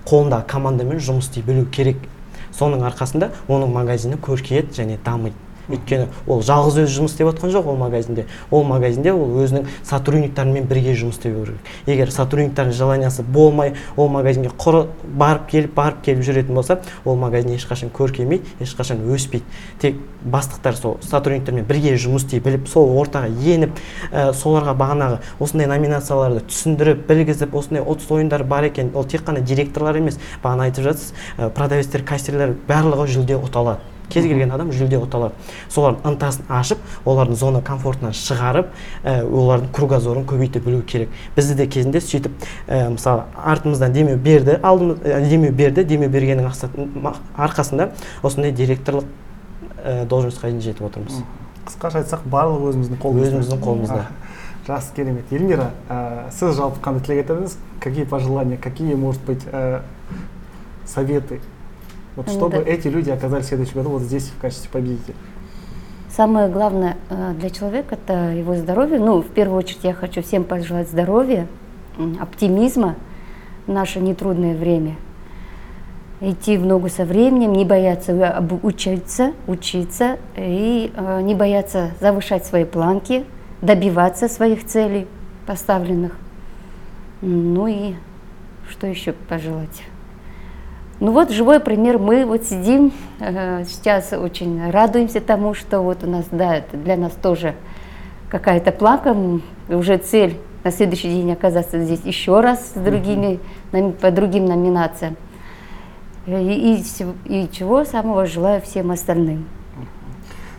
қолындағы 0.09 0.47
командамен 0.47 0.99
жұмыс 0.99 1.29
істей 1.29 1.45
білу 1.45 1.65
керек. 1.71 1.97
Соның 2.51 2.83
арқасында 2.89 3.31
оның 3.47 3.71
магазині 3.71 4.17
көркейеді 4.21 4.75
және 4.81 4.97
дамиды. 5.05 5.35
Өйткені 5.69 6.07
ол 6.27 6.41
жалғыз 6.45 6.79
өзі 6.83 6.95
жұмыс 6.97 7.15
істеп 7.15 7.29
жатқан 7.31 7.53
жоқ 7.53 7.67
ол 7.71 7.77
магазинде. 7.79 8.25
Ол 8.51 8.63
магазинде 8.63 9.13
ол 9.13 9.37
өзінің 9.43 9.67
сотрудниктарымен 9.87 10.67
бірге 10.69 10.95
жұмыс 10.97 11.19
істеу 11.19 11.45
керек. 11.45 11.71
Егер 11.85 12.11
сотрудниктардың 12.11 12.73
желаниясы 12.77 13.23
болмай 13.23 13.75
ол 13.95 14.09
магазинге 14.09 14.51
құр 14.57 14.87
барып 15.03 15.49
келіп 15.51 15.75
барып 15.75 16.01
келіп 16.05 16.25
жүретін 16.25 16.55
болса 16.55 16.79
ол 17.05 17.15
магазин 17.15 17.55
ешқашан 17.55 17.91
көркеймейді 17.93 18.63
ешқашан 18.63 19.03
өспейді. 19.11 19.45
Тек 19.81 19.99
бастықтар 20.23 20.75
сол 20.77 20.97
сотрудниктермен 21.01 21.65
бірге 21.65 21.95
жұмыс 21.97 22.25
істей 22.25 22.41
біліп 22.43 22.67
сол 22.69 22.91
ортаға 23.01 23.29
еніп 23.29 23.79
ә, 24.11 24.31
соларға 24.37 24.75
бағанағы 24.77 25.19
осындай 25.41 25.69
номинацияларды 25.71 26.43
түсіндіріп 26.49 27.07
білгізіп 27.09 27.55
осындай 27.57 27.85
ұтыс 27.85 28.11
ойындар 28.13 28.43
бар 28.43 28.69
екен 28.69 28.91
ол 28.93 29.07
тек 29.09 29.25
қана 29.25 29.41
директорлар 29.41 29.97
емес 29.97 30.19
бағана 30.43 30.69
айтып 30.69 30.91
жатсыз 30.91 31.15
ә, 31.37 31.49
продавецтер 31.49 32.05
кассирлер 32.05 32.53
барлығы 32.67 33.09
жүлде 33.15 33.41
ұта 33.41 33.65
алады. 33.65 33.90
Кез 34.11 34.27
келген 34.27 34.51
адам 34.51 34.71
жүлде 34.75 34.99
ұта 35.01 35.19
алады 35.19 35.57
солардың 35.71 36.11
ынтасын 36.11 36.51
ашып 36.51 36.81
олардың 37.05 37.39
зона 37.39 37.61
комфортынан 37.65 38.15
шығарып 38.17 38.69
ә, 39.03 39.21
олардың 39.25 39.71
кругозорын 39.75 40.27
көбейте 40.29 40.61
білу 40.63 40.81
керек. 40.87 41.09
Бізді 41.35 41.55
де 41.59 41.67
кезінде 41.67 42.01
сөйтіп 42.03 42.47
ә, 42.67 42.89
мысалы 42.93 43.25
артымыздан 43.35 43.93
демеу 43.93 44.17
берді 44.17 44.59
алдымыз 44.61 45.01
ә, 45.03 45.21
демеу 45.29 45.53
берді 45.55 45.85
демеу 45.87 46.09
бергеннің 46.11 46.51
арқасында 47.37 47.91
осындай 48.23 48.51
директорлық 48.51 49.07
ә, 49.83 50.05
должностьқа 50.05 50.49
дейін 50.49 50.61
жетіп 50.65 50.89
отырмыз. 50.89 51.21
Қысқаша 51.67 52.01
айтсақ 52.01 52.25
барлығы 52.31 52.71
өзіміздің 52.73 53.01
қолымызда. 53.01 53.31
Өзіміздің 53.31 53.63
қолымызда. 53.65 54.05
Жақсы 54.67 54.95
керемет. 54.95 55.31
Эльмира 55.33 55.71
ә, 55.89 56.29
сіз 56.33 56.55
жалпы 56.57 56.81
қандай 56.83 57.05
тілек 57.05 57.23
айтар 57.23 57.43
какие 57.79 58.05
пожелания 58.05 58.57
какие 58.57 58.95
может 58.95 59.21
быть 59.23 59.43
ә, 59.51 59.81
советы? 60.85 61.39
Вот 62.15 62.27
Ну 62.27 62.33
чтобы 62.33 62.57
да. 62.57 62.69
эти 62.69 62.87
люди 62.87 63.09
оказались 63.09 63.45
в 63.45 63.49
следующем 63.49 63.75
году 63.75 63.89
вот 63.91 64.01
здесь 64.01 64.29
в 64.29 64.41
качестве 64.41 64.69
победителя 64.69 65.15
Самое 66.15 66.49
главное 66.49 66.97
э, 67.09 67.33
для 67.39 67.49
человека– 67.49 67.95
это 68.05 68.33
его 68.33 68.55
здоровье. 68.55 68.99
Ну, 68.99 69.21
в 69.21 69.29
первую 69.29 69.59
очередь 69.59 69.83
я 69.83 69.93
хочу 69.93 70.21
всем 70.21 70.43
пожелать 70.43 70.89
здоровья, 70.89 71.47
оптимизма 72.19 72.95
в 73.65 73.71
наше 73.71 74.01
нетрудное 74.01 74.53
время. 74.53 74.97
Идти 76.19 76.57
в 76.57 76.65
ногу 76.65 76.89
со 76.89 77.05
временем, 77.05 77.53
не 77.53 77.63
бояться 77.63 78.45
учиться, 78.61 79.31
учиться 79.47 80.17
и 80.35 80.91
э, 80.93 81.21
не 81.21 81.33
бояться 81.33 81.91
завышать 82.01 82.45
свои 82.45 82.65
планки, 82.65 83.23
добиваться 83.61 84.27
своих 84.27 84.65
целей 84.65 85.07
поставленных. 85.47 86.17
Ну 87.21 87.67
и 87.67 87.93
что 88.69 88.85
еще 88.85 89.13
пожелать? 89.13 89.83
Ну 91.00 91.12
вот 91.12 91.30
живой 91.30 91.60
пример, 91.60 91.98
мы 91.98 92.24
вот 92.24 92.44
сидим, 92.44 92.90
э, 93.20 93.64
сейчас 93.68 94.12
очень 94.12 94.70
радуемся 94.70 95.20
тому, 95.20 95.52
что 95.54 95.80
вот 95.82 96.02
у 96.04 96.06
нас, 96.10 96.24
да, 96.30 96.56
это 96.56 96.76
для 96.78 96.96
нас 96.96 97.12
тоже 97.20 97.54
какая-то 98.30 98.72
планка, 98.72 99.10
м, 99.10 99.42
уже 99.68 99.98
цель 99.98 100.38
на 100.64 100.70
следующий 100.72 101.08
день 101.10 101.30
оказаться 101.32 101.78
здесь 101.84 102.00
еще 102.04 102.40
раз 102.40 102.72
с 102.74 102.78
другими, 102.80 103.40
номи- 103.72 103.92
по 103.92 104.10
другим 104.10 104.46
номинациям. 104.46 105.16
Э, 106.26 106.42
И, 106.42 106.78
и 106.78 106.82
всего- 106.82 107.12
и 107.26 107.48
чего 107.52 107.84
самого 107.84 108.26
желаю 108.26 108.60
всем 108.62 108.90
остальным. 108.90 109.44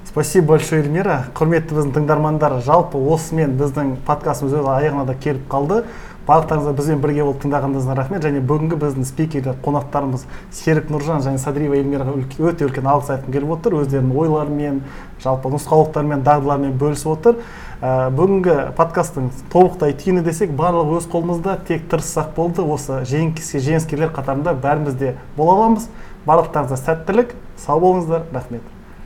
спасибо 0.08 0.48
большое 0.48 0.82
эльмира 0.82 1.26
құрметті 1.36 1.76
біздің 1.76 1.92
тыңдармандар 1.94 2.62
жалпы 2.66 2.98
осымен 2.98 3.52
біздің 3.58 3.98
подкастымыз 4.08 4.54
өз 4.56 4.66
аяғына 4.66 5.06
да 5.06 5.14
келіп 5.14 5.48
қалды 5.48 5.84
барлықтарыңызға 6.29 6.73
бізбен 6.79 7.01
бірге 7.03 7.25
болып 7.27 7.41
тыңдағаныңызға 7.43 7.97
рахмет. 7.99 8.23
Және 8.25 8.43
бүгінгі 8.47 8.79
біздің 8.81 9.07
спикерлер 9.09 9.57
қонақтарымыз 9.65 10.27
серік 10.55 10.91
нұржан 10.93 11.25
және 11.25 11.41
садриева 11.43 11.79
эльмираға 11.81 12.15
өте 12.39 12.67
үлкен 12.69 12.87
алғыс 12.87 13.13
айтқым 13.17 13.35
келіп 13.35 13.55
отыр. 13.57 13.77
Өздерінің 13.83 14.17
ойларымен 14.23 14.81
жалпы 15.23 15.53
нұсқаулықтарымен 15.57 16.25
дағдыларымен 16.27 16.77
бөлісіп 16.81 17.13
отыр. 17.17 17.41
Ә, 17.83 18.11
бүгінгі 18.15 18.59
подкасттың 18.79 19.31
толықтай 19.53 19.97
түйіні 19.99 20.23
десек 20.23 20.53
барлығы 20.55 21.01
өз 21.01 21.09
қолымызда 21.11 21.59
тек 21.67 21.89
тырыссақ 21.91 22.35
болды. 22.37 22.63
Осы 22.63 23.03
жеңіске 23.09 23.59
жеңіскерлер 23.59 24.15
қатарында 24.15 24.55
бәріміз 24.55 24.99
де 25.01 25.17
бола 25.37 25.59
аламыз. 25.59 25.89
Барлықтарыңызға 26.27 26.79
сәттілік. 26.85 27.35
Сау 27.67 27.83
болыңыздар. 27.83 28.29
Рахмет. 28.33 28.63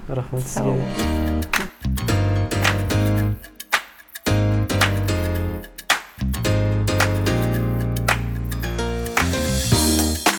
Рахмет 0.08 0.46
Сау 0.46 0.74
сізге 0.76 1.25